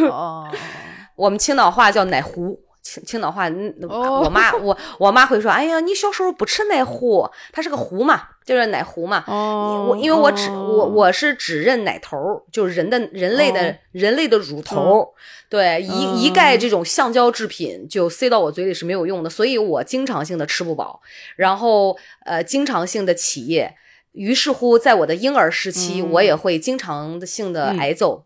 [0.09, 0.49] 哦，
[1.16, 2.67] 我们青岛话叫奶糊。
[2.89, 9.24] 青青岛话，我妈我我妈会说，哎呀，你小时候不吃奶糊，它是个糊嘛，就是奶糊嘛。
[9.26, 12.16] 哦，我因为我只我哦我是只认奶头，
[12.51, 15.09] 就是人的人类的、哦人类的乳头儿，
[15.51, 21.03] 对一一概这种橡胶制品就塞到我嘴里是没有用的，所以我经常性的吃不饱，
[21.36, 23.74] 然后呃经常性的起夜，
[24.12, 28.24] 于是乎在我的婴儿时期，嗯我也会经常性的嗯挨揍。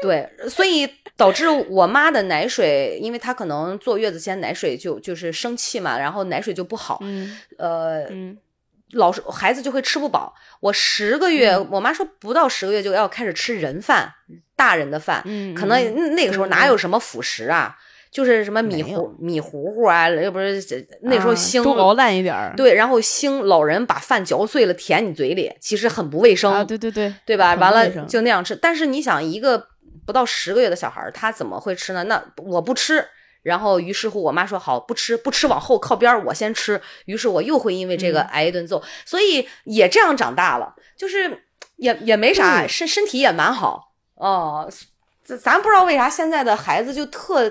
[0.02, 8.36] 对，所以导致我妈的奶水，因为她可能坐月子前奶水就就是生气嘛，然后奶水就不好，嗯呃，嗯
[8.92, 10.34] 老是孩子就会吃不饱。
[10.60, 14.12] 我十个月，嗯我妈说不到十个月就要开始吃人饭，
[14.56, 17.76] 大人的饭，嗯，可能嗯那个时候哪有什么辅食啊，
[18.10, 20.60] 就是什么米糊米糊糊啊，又不是
[21.02, 22.52] 那时候啊兴、都熬烂一点儿。
[22.56, 27.54] 对，然后腥老人把饭嚼碎了填你嘴里，其实很不卫生，啊，对对对，对吧？
[27.54, 28.56] 完了就那样吃。
[28.56, 29.68] 但是你想，一个
[30.10, 32.02] 不到十个月的小孩儿，他怎么会吃呢？
[32.04, 33.06] 那我不吃。
[33.42, 36.78] 然后，于是乎，我妈说好不吃，不吃往后靠边儿，我先吃。
[37.04, 41.44] 于是我又会因为这个嗯挨一顿揍，所以也这样长大了，就是
[41.76, 44.68] 也也没啥，对身身体也蛮好哦。
[45.22, 47.48] 咱咱不知道为啥现在的孩子就特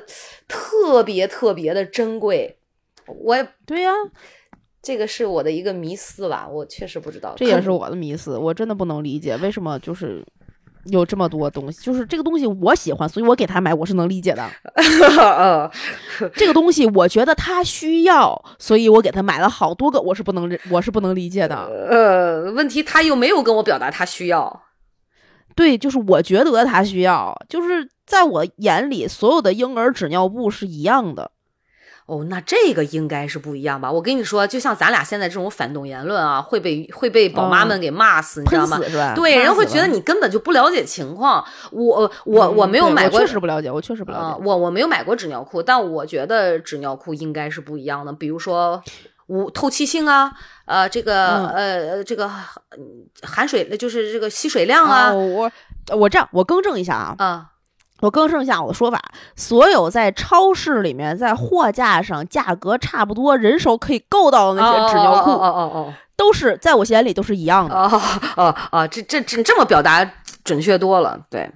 [0.48, 2.60] 特别特别的珍贵，
[3.08, 3.92] 我也对呀，
[4.84, 7.34] 这个是我的一个迷思吧，我确实不知道。
[7.36, 10.24] 这也是我的迷思，我真的不能理解为什么就是。
[10.92, 14.50] 有这么多东西，就是这个东西我喜欢，所以我给他买，我是能理解的。
[14.76, 15.70] 嗯
[16.36, 21.56] 这个东西我觉得他需要，所以我给他买了好多个，我是不能认我是不能理解的。
[21.90, 24.64] 呃，问题他又没有跟我表达他需要。
[25.56, 31.32] 对，就是我觉得他需要，就是在我眼里，所有的婴儿纸尿布是一样的。
[32.10, 33.92] 哦，那这个应该是不一样吧？
[33.92, 38.80] 我跟你说，就像咱俩现在这种反动言论啊，会被会被宝妈们给骂死，你知道吗？
[38.84, 39.14] 是吧？
[39.16, 41.46] 对，人会觉得你根本就不了解情况。
[41.72, 44.44] 我我我没有买过，确实不了解，我确实不了啊、解。
[44.44, 48.12] 我我没有买过纸尿裤，但我觉得纸尿裤应该是不一样的。
[48.12, 48.82] 比如说
[49.28, 50.32] 无透气性啊，
[50.66, 52.26] 呃，这个、嗯呃这个
[52.76, 55.52] 嗯含水就是这个吸水量啊，我
[55.96, 57.46] 我这样，我更正一下啊，啊
[58.02, 59.02] 我更正一下我的说法，
[59.36, 67.76] 所有在超市里面在货架上价格差不多、人手可以够到的那些纸尿裤，哦哦哦都是在我眼里都是一样的。
[67.76, 70.10] 哦哦哦哦，这这这这么表达
[70.44, 71.50] 准确多了，对，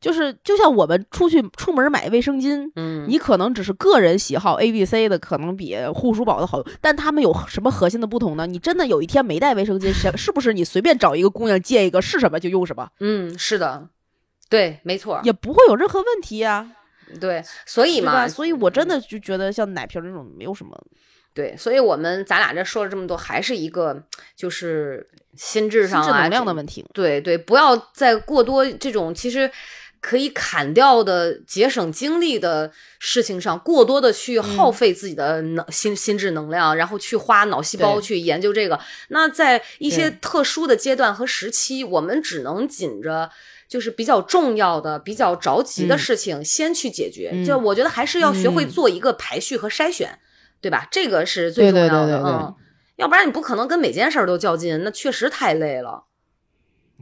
[0.00, 8.46] 就是就像我们出去出门买卫生巾，嗯，你可能只是个人喜好 A、B、C 的，可能比护舒宝的好用，但他们有什么核心的不同呢？
[8.46, 13.88] 你真的有一天没带卫生巾，是是不是你随便找一个姑娘借一个是什么就用什么，嗯是的，
[14.48, 16.70] 对，没错，也不会有任何问题呀、
[17.20, 20.78] 对，所以嘛，所以我真的就觉得像奶瓶这种没有什么。
[21.34, 24.02] 对，所以我们咱俩这说了这么多，还是一个
[24.34, 29.48] 就是心智上啊，心智能量的问题，对对，不要再过多这种其实
[30.00, 38.80] 可以砍掉的、节省精力的事情上，过多的去耗费自己的能、心心智能量，然后去花脑细胞去研究这个。
[39.08, 43.30] 那在一些特殊的阶段和时期，我们只能紧着。
[43.68, 47.30] 就是比较重要的、比较着急的嗯事情，先去解决。
[47.34, 50.18] 嗯就我觉得还是要学会嗯做一个排序和筛选，
[50.62, 50.88] 对吧？
[50.90, 51.90] 这个是最重要的。
[51.90, 52.54] 对对对对嗯，
[52.96, 56.04] 要不然你不可能跟每件事儿都较劲，那确实太累了。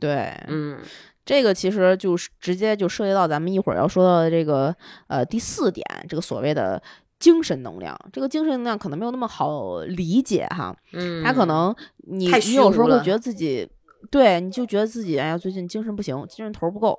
[0.00, 0.78] 对，嗯
[1.24, 4.74] 这个其实就是直接就涉及到咱们一会儿要说到的这个
[5.06, 6.82] 呃第四点，这个所谓的
[7.18, 7.96] 精神能量。
[8.12, 11.74] 这个精神能量可能没有那么好理解哈，嗯，他可能
[12.08, 13.68] 你太你有时候会觉得自己。
[14.10, 16.98] 对，你就觉得自己哎呀，最近精神不行，精神头儿不够，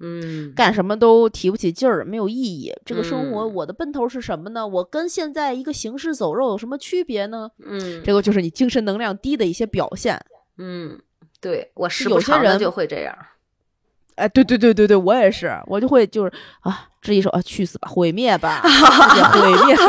[0.00, 2.72] 嗯干什么都提不起劲儿，没有意义。
[2.84, 4.66] 这个生活，嗯我的奔头是什么呢？
[4.66, 7.50] 我跟现在一个行尸走肉有什么区别呢？
[7.64, 10.20] 嗯这个就是你精神能量低的一些表现。
[10.58, 11.00] 嗯，
[11.40, 13.16] 对我是有些人就会这样。
[14.16, 19.76] 哎，对对对对对，我也是，我就会就是啊，这一首啊，去死吧，毁灭吧，毁灭。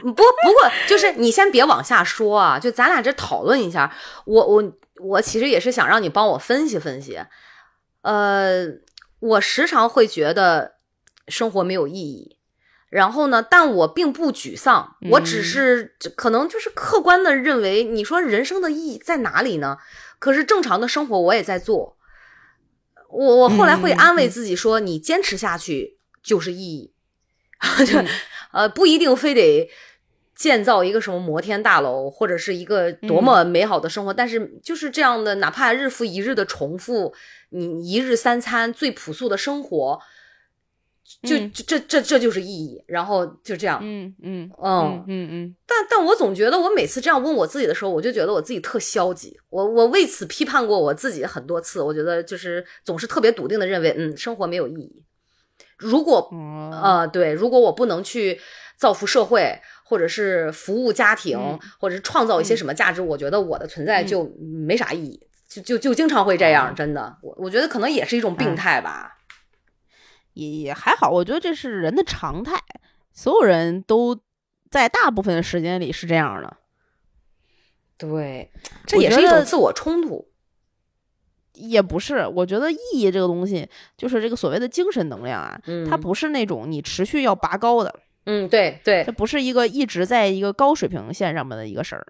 [0.00, 3.92] 不，不过就是你先别往下说啊，就咱俩这讨论一下。
[4.24, 7.20] 我我我其实也是想让你帮我分析分析。
[8.02, 8.66] 呃，
[9.18, 10.76] 我时常会觉得
[11.28, 12.38] 生活没有意义，
[12.88, 19.78] 然后呢，但我并不沮丧，我只是可能就是客观的认为，你说人生的意义在哪里呢？
[20.18, 21.96] 可是正常的生活我也在做。
[23.08, 26.94] 我我后来会安慰自己说，你坚持下去就是意义。
[27.86, 28.02] 就
[28.52, 29.70] 呃，不一定非得
[30.40, 37.12] 建造一个什么摩天大楼，或者是一个多么美好的生活，但是就是这样的，哪怕日复一日的重复，
[37.50, 40.00] 你一日三餐最朴素的生活，
[41.24, 42.82] 就这这这就是意义。
[42.86, 45.56] 然后就这样，嗯嗯嗯嗯嗯。
[45.66, 49.38] 但但我总觉得，我每次这样问我自己的时候，我就觉得我自己特消极。
[49.50, 51.82] 我我为此批判过我自己很多次。
[51.82, 55.04] 我觉得就是总是特别笃定的认为，嗯，生活没有意义。
[55.76, 56.30] 如果
[56.82, 58.40] 呃对，如果我不能去
[58.78, 59.60] 造福社会，
[59.90, 61.36] 或者是服务家庭，
[61.80, 69.18] 或者是创造一些什么价值，我觉得我的存在就没啥意义，就就就经常会这样，真的，我我觉得可能也是一种病态吧，
[70.34, 72.56] 也也还好，我觉得这是人的常态，
[73.12, 74.16] 所有人都
[74.70, 76.56] 在大部分的时间里是这样的，
[77.98, 78.52] 对，
[78.86, 80.30] 这也是一种自我冲突。
[81.54, 87.92] 也不是，我觉得意义这个东西，就是这个所谓的精神能量啊，它不是那种你持续要拔高的。
[88.24, 92.06] 嗯，对对，这不是一个一直在一个高水平线上面的一个事儿。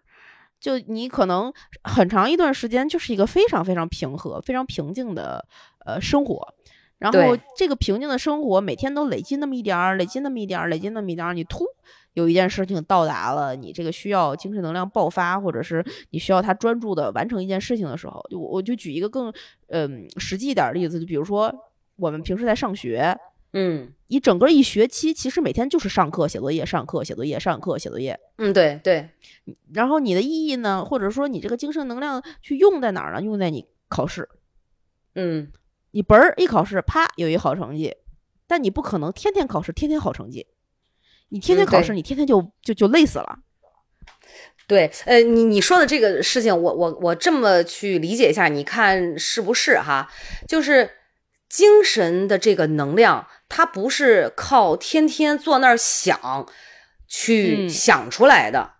[0.59, 1.51] 就你可能
[1.85, 5.43] 很长一段时间就是一个非常非常平和、非常平静的
[5.87, 6.55] 呃生活，
[6.99, 7.19] 然后
[7.57, 11.65] 这个平静的生活每天都累积那么一点儿，累积那么一点儿，累积那么一点儿，你突。
[12.15, 19.33] 有一件事情到达了你这个需要精神能量爆发，或者是你需要他专注的完成一件事情的时候，就我就举一个更
[19.69, 21.55] 嗯实际一点的例子，就比如说
[21.95, 23.17] 我们平时在上学，
[23.53, 29.11] 嗯，你整个一学期其实每天就是上课、写作业、上课、写作业、上课、写作业，嗯，对对。
[29.75, 33.23] 然后你的意义呢，或者说你这个精神能量去用在哪儿呢？
[33.23, 34.29] 用在你考试，
[35.15, 35.51] 嗯，
[35.91, 37.97] 你嘣儿一考试，啪有一好成绩，
[38.47, 40.47] 但你不可能天天考试，天天好成绩。
[41.31, 43.41] 你天天考试，你天天就就就累死了。
[44.67, 50.09] 对，呃，你你说的这个事情，我我我这么去理解一下，你看是不是哈？
[50.47, 50.89] 就是
[51.51, 56.47] 精神的这个能量，它不是靠天天坐那儿想
[57.07, 58.75] 去想出来的。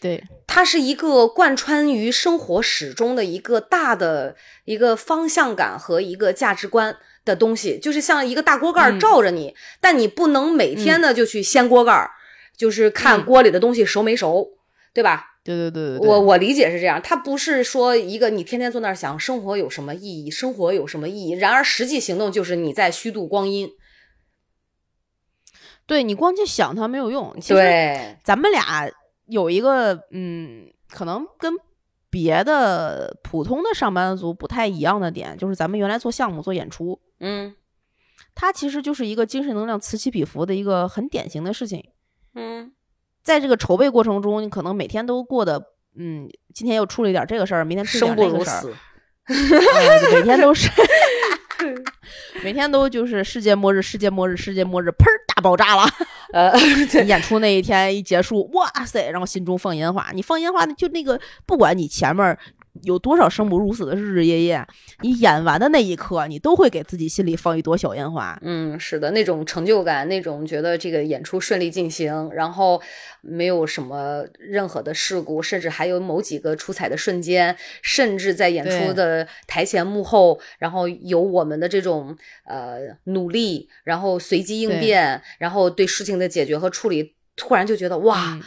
[0.00, 6.96] 对，它是一个贯穿于生活始终的一个大的一个方向感和一个价值观。
[7.22, 12.10] 的东西就是像一个大锅盖罩着你，但你不能每天呢就去掀锅盖，
[12.56, 14.52] 就是看锅里的东西熟没熟，
[14.94, 15.29] 对吧？
[15.42, 23.70] 对对对对，我我理解是这样，他不是说一个你天天坐那儿想生活有什么意义，生活有什么意义，然而实际行动就是你在虚度光阴。
[25.86, 27.34] 对你光去想它没有用。
[27.48, 28.90] 对，咱们俩
[29.26, 31.54] 有一个嗯，可能跟。
[32.12, 37.54] 别的普通的上班族不太一样的点，就是咱们原来做项目做演出，嗯，
[38.34, 41.84] 它其实就是一个精神能量此起彼伏的一个很典型的事情，
[42.34, 42.72] 嗯，
[43.30, 45.62] 在这个筹备过程中，你可能每天都过得，
[45.96, 48.74] 嗯，今天又出了一点这个事儿，明天出点那个事儿，
[50.12, 50.68] 每天都是，
[52.42, 55.84] 每天都就是世界末日，世界末日，世界末日，砰，大爆炸了。
[56.34, 56.52] 呃，
[57.04, 60.10] 演出那一天一结束，哇塞，然后心中放烟花。
[60.12, 62.36] 你放烟花，就那个，不管你前面。
[62.82, 64.66] 有多少生不如死的日日夜夜？
[65.00, 68.38] 你演完的那一刻，你都会给自己心里放一朵小烟花。
[68.42, 72.80] 嗯，是的，那种成就感，那种觉得这个演出顺利进行，然后
[73.20, 82.16] 没有什么任何的事故，甚至还有某几个出彩的瞬间，甚至在演出的台前幕后，然后有我们的这种
[82.46, 88.38] 呃努力，然后随机应变，然后对事情的解决和处理，突然就觉得哇。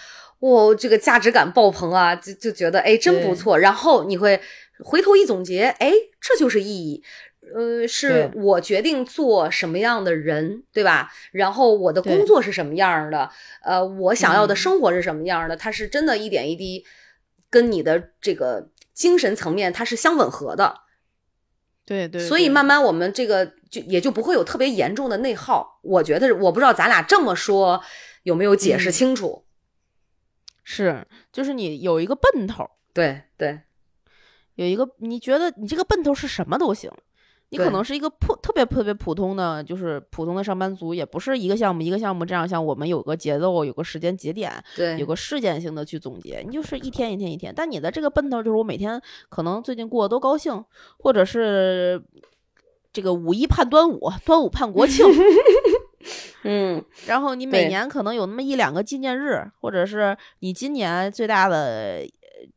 [0.44, 3.58] 哇，这个价值感爆棚啊，就就觉得哎，真不错。
[3.58, 4.42] 然后你会
[4.84, 7.02] 回头一总结，哎，这就是意义。
[7.56, 11.10] 呃，是我决定做什么样的人，对吧？
[11.32, 13.30] 然后我的工作是什么样的？
[13.64, 15.56] 呃，我想要的生活是什么样的？
[15.56, 16.84] 它是真的一点一滴
[17.50, 20.82] 跟你的这个精神层面它是相吻合的。
[21.86, 22.20] 对对。
[22.20, 25.80] 所以慢慢我们这个就也就不会有特别严重的内耗。
[25.84, 27.82] 我觉得我不知道咱俩这么说
[28.24, 29.46] 有没有解释清楚。
[30.64, 33.62] 是，就是你有一个奔头，对对，
[34.56, 36.90] 有一个你觉得你这个奔头是什么都行，
[37.50, 50.64] 你可能是一个普特别特别普通的，就是普通的上班族，也不是一个项目一个项目这样，像我们有个节奏，有个时间节点，对，有个事件性的去总结，你就是一天一天一天，但你的这个奔头就是我每天可能最近过得都高兴，
[51.00, 52.02] 或者是
[52.92, 55.06] 这个五一盼端午，端午盼国庆，
[56.76, 62.08] 嗯然后你每年可能有那么一两个纪念日，或者是你今年最大的呃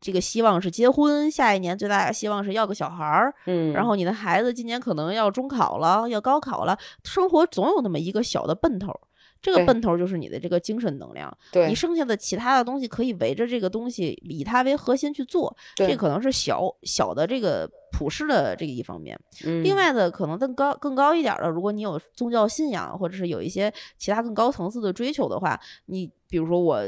[0.01, 8.99] 这个希望是结婚，下一年最大的希望是要个小孩儿，嗯，然后你的孩子今年可能要中考了，要高考了，生活总有那么一个小的奔头儿。
[9.41, 19.19] 这个奔头儿就是你的这个精神能量，对你剩下的其他的东西可以围着这个东西，以它为核心去做，这可能是小小的这个普世的这个一方面。
[19.45, 26.83] 嗯另外的可能更高更高一点儿的，如果你有宗教信仰，或者是有一些其他更高层次的追求的话，你比如说我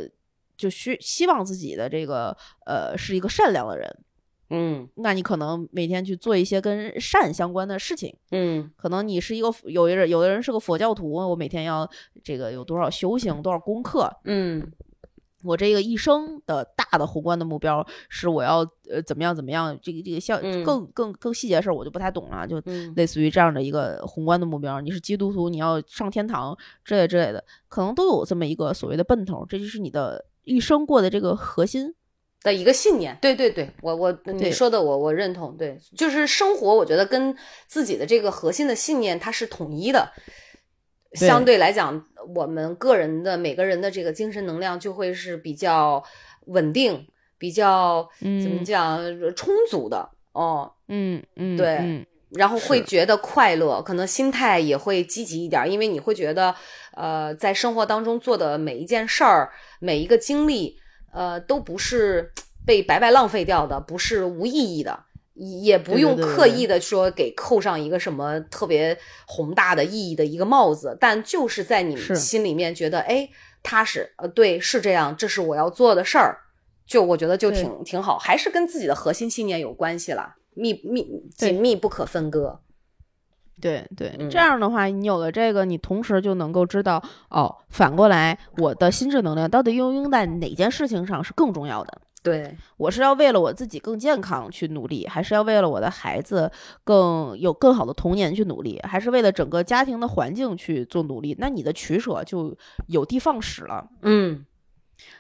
[0.58, 2.36] 就需希望自己的这个
[2.66, 3.88] 呃是一个善良的人，
[4.50, 4.88] 嗯。
[4.96, 8.16] 那你可能每天去做一些跟善相关的事情。
[8.32, 8.70] 嗯。
[8.76, 11.90] 可能你是一个有的人有的人是个佛教徒，我每天要
[12.24, 14.72] 这个有多少修行，多少功课，嗯。
[15.42, 18.58] 我这个一生的大的宏观的目标是我要
[18.92, 20.66] 呃怎么样怎么样，这个这个像嗯。
[20.66, 22.94] 更更更细节的事儿我就不太懂了，就嗯。
[22.98, 24.82] 类似于这样的一个宏观的目标。
[24.82, 31.96] 你是基督徒，你要上天堂之类之类的，可能都有这么一个所谓的奔头，这就是你的一生过的这个核心。
[32.42, 37.36] 的一个信念，对对对，我我你说的我我认同，对，就是生活，我觉得跟
[37.68, 40.12] 自己的这个核心的信念它是统一的，
[41.14, 46.04] 相对来讲，我们个人的每个人的这个精神能量就会是比较
[46.46, 49.02] 稳定，比较怎么嗯讲
[49.36, 52.06] 充足的哦，嗯嗯，对嗯。
[52.38, 56.54] 然后会觉得快乐，可能心态也会积极一点儿，因为你会觉得，
[56.94, 60.78] 呃，在生活当中做的每一件事儿、每一个经历，
[61.12, 62.32] 呃，都不是
[62.66, 72.16] 被白白浪费掉的，不是无意义的，也不用刻意的说给扣上一个什么特别宏大的意义的一个帽子，但就是在你是。
[72.16, 73.30] 心里面觉得，哎，
[73.64, 76.38] 踏实，呃，对，是这样，这是我要做的事儿，
[76.86, 82.60] 就我觉得就挺挺好，还是跟自己的核心信念有关系了，密密紧密不可分割。
[83.62, 84.30] 对对，嗯。
[84.30, 92.02] 这样的话，你有了这个，你同时就能够知道，哦，反过来，我的心智能量到底应用在哪件事情上是更重要的？
[92.22, 96.52] 对，我是要为了我自己更健康去努力，还是要为了我的孩子
[96.84, 101.34] 更有更好的童年去努力，还是为了整个家庭的环境去做努力？
[101.40, 102.54] 那你的取舍就
[102.88, 104.46] 有的放矢了，嗯，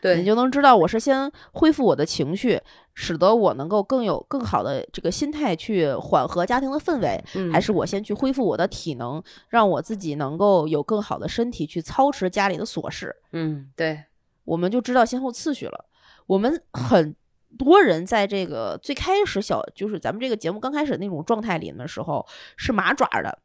[0.02, 0.18] 对。
[0.18, 2.60] 你，就能知道我是先恢复我的情绪，
[3.02, 13.16] 使得我能够更有更好的这个心态去缓和家庭的氛围，嗯还是我先去恢复我的体能，让我自己能够有更好的身体去操持家里的琐事。
[13.32, 14.04] 嗯，对，
[14.44, 15.86] 我们就知道先后次序了。
[16.28, 17.16] 我们很
[17.58, 22.28] 多人在这个最开始小，就是咱们这个节目刚开始那种状态里的时候，
[22.58, 23.40] 是麻爪的，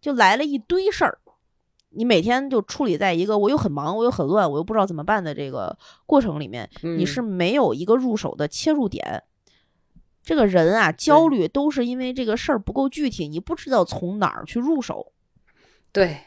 [0.00, 1.18] 就来了一堆事儿。
[1.94, 5.76] 你每天就处理在一个我又很忙，我又很乱，我又不知道怎么办的这个
[6.06, 9.22] 过程里面，你嗯是没有一个入手的切入点。
[10.22, 15.12] 这个人啊，焦虑都是因为这个事儿不够具体，你不知道从哪儿去入手。
[15.92, 16.18] 对，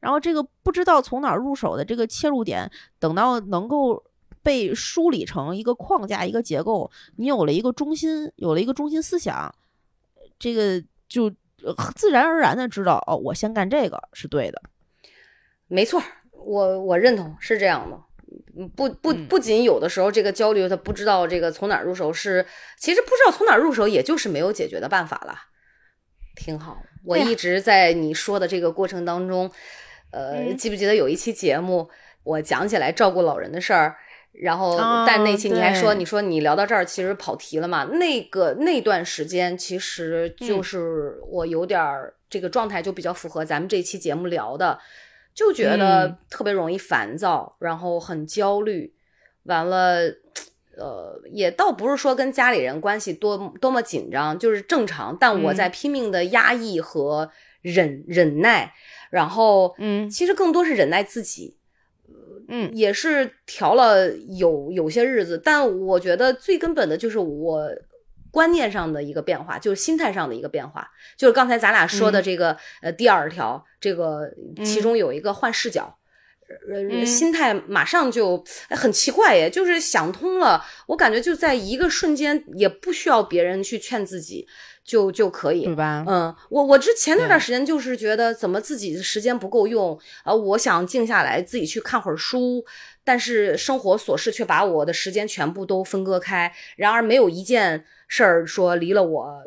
[0.00, 4.02] 然后这个不知道从哪儿入手的这个切入点，等到能够
[4.42, 9.54] 被梳理成一个框架、一个结构，你有了一个中心，有了一个中心思想，
[10.38, 11.32] 这个就呃
[11.94, 14.60] 自然而然的知道，哦，我先干这个是对的。
[15.68, 16.02] 没错，
[16.32, 17.96] 我我认同是这样的。
[18.56, 22.44] 嗯不不嗯不仅有的时候这个焦虑，他不知道这个从哪儿入手是，
[22.78, 25.36] 其实不知道从哪儿入手，也就是没有解决的办法了。
[26.36, 29.50] 挺好，我一直在你说的这个过程当中，
[30.10, 31.88] 呃，嗯记不记得有一期节目，
[32.24, 33.96] 我讲起来照顾老人的事儿，
[34.34, 37.84] 然后、啊但那期你还说，对你说你聊到这儿其实跑题了嘛？
[37.84, 44.78] 那个那段时间其实就嗯是我有点儿、这个状态就比较符合咱们这期节目聊的，
[45.34, 48.94] 就觉得嗯特别容易烦躁，然后很焦虑，
[49.44, 50.00] 完了。
[50.76, 55.16] 呃，也倒不是说跟家里人关系多多么紧张，就是正常。
[55.20, 57.30] 但我嗯在拼命的压抑和
[57.62, 58.74] 忍忍耐，
[59.08, 61.56] 然后嗯其实更多是忍耐自己，
[62.48, 65.40] 嗯也是调了有有些日子。
[65.42, 67.68] 但我觉得最根本的就是我
[68.30, 70.88] 观念上的一个变化，就是心态上的一个变化。
[71.16, 74.28] 就是刚才咱俩说的嗯这个、呃第二条，这个
[74.64, 75.96] 其嗯中有一个换视角。
[76.68, 80.64] 呃，嗯心态马上就哎很奇怪耶，就是想通了。
[80.86, 84.46] 我感觉就在一个瞬间，也不需要别人去劝自己，
[84.84, 85.64] 就就可以。
[85.64, 86.04] 对吧？
[86.06, 92.64] 嗯，我我之前那段时间就是觉得怎么自己的时间不够用，呃，我想静下来自己去看会儿书，
[93.02, 99.44] 但是生活琐事却把我的时间全部都分割开，然而没有一件事儿说离了我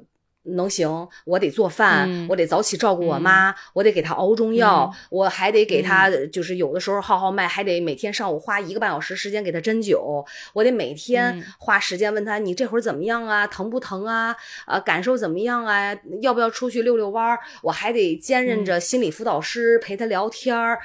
[0.55, 11.43] 能行，我得做饭，嗯我得早起照顾我妈，我得给她熬中药，我还得给她，嗯就是有的时候号号脉，还得每天上午花一个半小时时间给她针灸，我得每天嗯。
[11.59, 14.35] 花时间问她你这会儿怎么样啊，疼不疼啊，
[14.65, 17.39] 呃，感受怎么样啊，要不要出去溜溜弯儿？
[17.63, 18.65] 我还得兼任嗯。
[18.65, 20.79] 着心理辅导师，陪她聊天儿，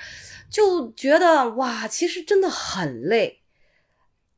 [0.50, 3.38] 就觉得哇，其实真的很累。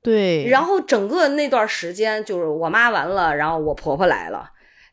[0.02, 4.50] 对，然后整个那段时间，就是我妈完了，然后我婆婆来了，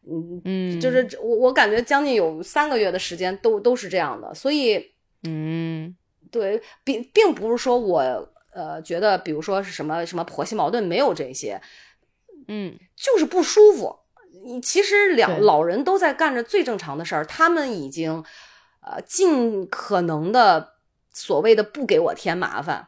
[0.10, 4.94] 嗯，嗯，就是我我感觉将近有三个月的时间都都是这样的，所以
[5.24, 5.96] 嗯。
[6.30, 8.00] 对，并并不是说我
[8.54, 11.62] 呃觉得，比如说是什么什么婆媳矛盾没有这些，
[12.48, 12.80] 嗯。
[12.96, 14.00] 就是不舒服。
[14.46, 18.24] 你其实两老人都在干着最正常的事儿，他们已经
[18.82, 20.76] 呃尽可能的
[21.12, 22.88] 所谓的不给我添麻烦，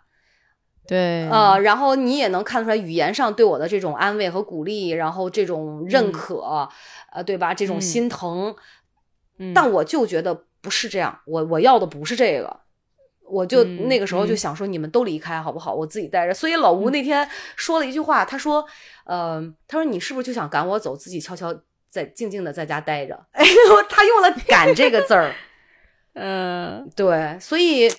[0.88, 6.70] 对，呃，然后你也能看出来语言上对我的这种安慰和鼓励，然后这种认嗯可，
[7.14, 7.54] 呃，对吧？
[7.54, 8.54] 这种嗯心疼，
[9.38, 12.60] 嗯但我就觉得不是这样，我我要的不是这个。
[13.26, 15.74] 我就嗯那个时候就嗯想说，你们都离开好不好？
[15.74, 16.34] 我自己待着。
[16.34, 18.64] 所以老吴那天说了一句话，他说
[19.08, 21.56] ：“呃，他说你是不是就想赶我走，自己悄悄
[21.90, 25.34] 在静静的在家待着？” 哎呦，他用了“赶”这个字儿。
[26.16, 27.90] 嗯 对，所以，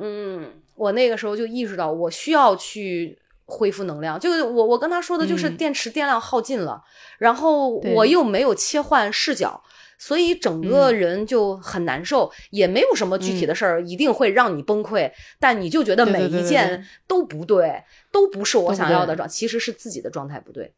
[0.00, 4.18] 嗯，我那个时候就意识到，我需要去恢复能量。
[4.18, 5.56] 就是我我跟他说的，就是嗯。
[5.58, 6.82] 电池电量耗尽了，
[7.18, 9.62] 然后我又没有切换视角，
[9.98, 10.98] 所以整个嗯。
[10.98, 20.72] 人就很难受，也没有什么具体的事儿一定会让你崩溃，但你就觉得每一件都不对，都不是我想要的状，其实是自己的状态不对。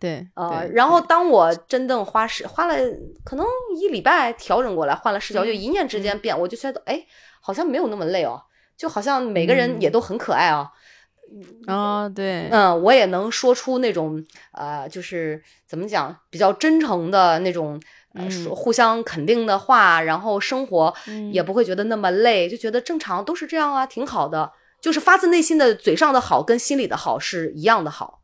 [0.00, 2.74] 对呃，然后当我真正花时花了
[3.24, 3.46] 可能
[3.78, 7.06] 一礼拜调整过来，换了视角，就嗯一念之间变，我就觉得哎，
[7.40, 8.42] 好像没有那么累哦，
[8.76, 10.70] 就好像每个人也嗯都很可爱啊。
[11.66, 17.80] 啊对，嗯，我也能说出那种呃，就是怎么讲，比较真诚的那种。
[18.16, 24.52] 呃，说嗯互相肯定的话，然后生活嗯也不会觉得那么累，就觉得正常都是这样啊，挺好的。
[24.80, 28.22] 就是发自内心的嘴上的好跟心里的好是一样的好。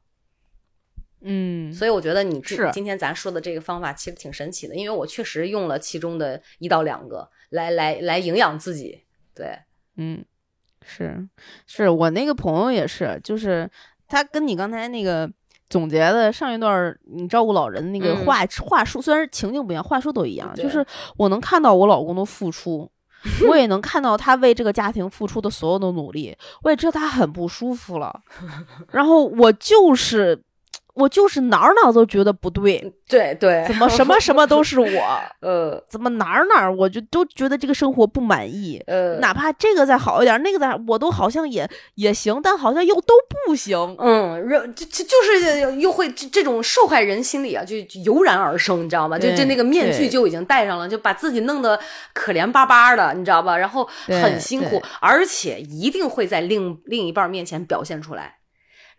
[1.22, 9.02] 嗯所以我觉得你今是今天咱说的这个方法其实挺神奇的，因为我确实用了其中的一到两个来来来营养自己。
[9.34, 9.58] 对，
[9.96, 10.24] 嗯，
[10.84, 11.28] 是
[11.66, 13.70] 是我那个朋友也是，就是
[14.08, 15.30] 他跟你刚才那个
[15.68, 20.84] 总结的上一段儿你照顾老人那个嗯话、话术，虽然情境不一样，话术都一样，就是
[21.16, 22.90] 我能看到我老公的付出。
[23.46, 28.18] 我也能看到他为这个家庭付出的所有的努力，我也知道他很不舒服了，
[28.92, 30.42] 然后我就是，
[31.00, 34.86] 我就是哪儿哪儿都觉得不对，对对，怎么什么什么都是我，
[35.40, 43.14] 呃怎么哪儿哪儿我就都觉得这个生活不满意，呃，哪怕这个再好一点，那个再我都好像也也行，但好像又都
[43.46, 43.96] 不行。
[43.98, 49.18] 嗯，人就就就是又会这这种受害人心理啊，就就油然而生，你知道吗？
[49.18, 51.78] 就就那个面具就已经戴上了，就把自己弄得
[52.12, 53.56] 可怜巴巴的，你知道吧？
[53.56, 58.36] 然后很辛苦，而且一定会在另另一半面前表现出来。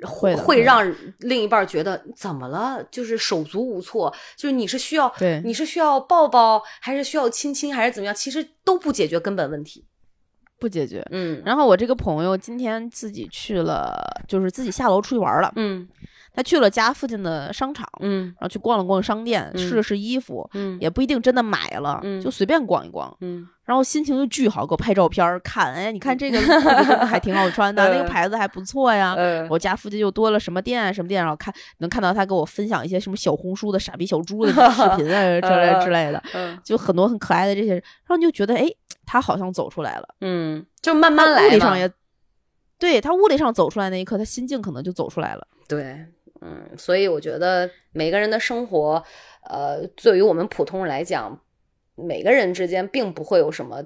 [0.02, 2.84] 会会让另一半觉得怎么了？
[2.91, 8.16] 就是手足无措，就是你是需要对你是需要抱抱，还是需要亲亲，还是怎么样？
[8.16, 9.86] 其实都不解决根本问题。
[10.60, 11.04] 不解决。
[11.12, 15.52] 嗯然后我这个朋友今天自己去了，就是自己下楼出去玩了。
[15.56, 15.88] 嗯
[16.34, 23.15] 他去了家附近的商场，嗯然后去逛了逛商店，嗯试了试衣服，嗯也不一定真的买了，嗯就随便逛一逛。
[23.21, 26.45] 嗯然后心情就巨好，给我拍照片儿看，哎，你看这个这
[26.86, 29.13] 个还挺好穿的， 那个呃牌子还不错呀。
[29.15, 34.59] 呃我家附近又多了什么店啊什么店，然后看能看到他给我分享一些什么小红书的傻逼小猪的视
[34.97, 38.67] 频啊 之类之类的，嗯就很多很可爱的这些，然后你就觉得哎，
[39.05, 41.89] 他好像走出来了，嗯，就慢慢来嘛物理上也，
[42.77, 45.47] 对他物理上走出来那一刻，他心境可能就走出来了。
[45.69, 46.05] 对，
[46.41, 49.03] 嗯，所以我觉得每个人的生活，
[49.43, 51.39] 呃，对于我们普通人来讲，
[51.95, 53.83] 每个人之间并不会有什么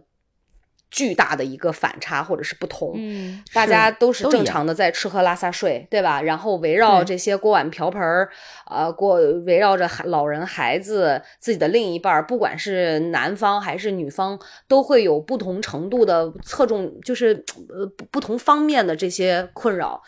[0.89, 2.93] 巨大的一个反差或者是不同。
[2.95, 6.21] 嗯大家都是正常的在吃喝拉撒睡，对吧？
[6.21, 8.29] 然后围绕这些锅碗瓢盆儿，
[8.69, 14.39] 呃，过围绕着孩老人、孩子、自己的另一半儿，不管是男方还是女方，
[14.69, 20.01] 都会有不同程度的侧重，就是呃不不同方面的这些困扰，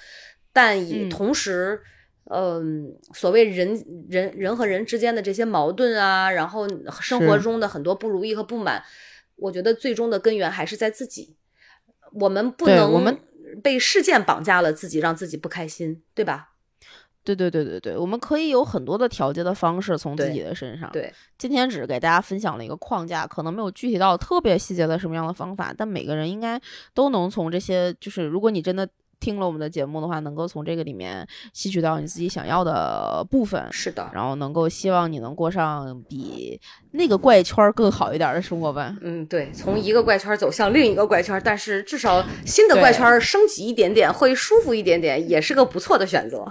[0.54, 1.82] 但也嗯同时。
[1.84, 1.97] 嗯，
[3.14, 6.68] 所谓人人人和人之间的这些矛盾啊，然后
[7.02, 8.84] 生活中的很多不如意和不满，
[9.38, 11.36] 我觉得最终的根源还是在自己。
[12.14, 13.18] 我们不能我们
[13.62, 16.52] 被事件绑架了自己，让自己不开心，对吧？
[17.24, 20.90] 对对对对对，我们可以有很多的调节的方式从自己的身上。
[20.94, 26.58] 对，今天只是给大家分享了一个框架，可能没有具体到特别细节的什么样的方法，但每个人应该
[26.94, 28.88] 都能从这些，就是如果你真的
[29.20, 36.60] 听了我们的节目的话，能够从这个里面吸取到你自己想要的部分，是的，然后能够希望你能过上比
[36.92, 38.96] 那个怪圈更好一点的生活吧。
[39.02, 46.46] 嗯，对，从一个怪圈走向另一个怪圈，但是至少新的怪圈升级一点点，会舒服一点点，也是个不错的选择。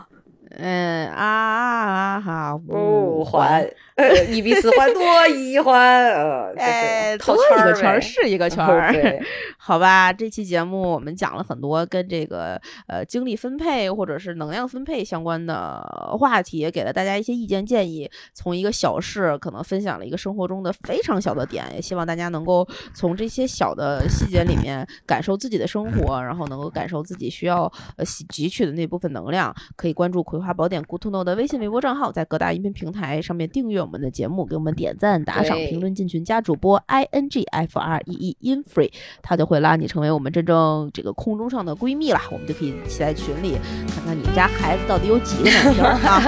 [0.59, 3.69] 嗯啊啊哈，五环，
[4.31, 8.93] 一比四环多一环，呃， 哎，套圈儿圈是一个圈儿，
[9.57, 10.13] 好吧。
[10.13, 15.81] 这期节目我们讲了很多跟这个呃精力分配或者是能量分配相关的
[16.19, 18.11] 话题，也给了大家一些意见建议。
[18.35, 27.65] 从一个小事可能分享了一个生活中的非常小的点，也希望大家能够从这些小的细节里面感受自己的生活，然后能够感受自己需要
[27.97, 29.55] 呃汲取的那部分能量。
[29.75, 38.91] 可以关注《葵花宝典》Good to Know 的微信、微博账号，在各大音频平台上面订阅我们的节目，给我们点赞、打赏、评论、进群、加主播 i n g f r e e in free，
[39.23, 42.21] 他就会拉你成为我们真正这个空中上的闺蜜啦。
[42.33, 43.57] 我们就可以一起在群里
[43.89, 46.21] 看看你们家孩子到底有几个男生啊？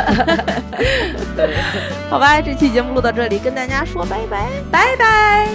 [2.09, 5.49] 好吧，这期节目录到这里，跟大家说拜拜，拜拜，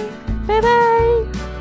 [0.46, 1.53] 拜拜。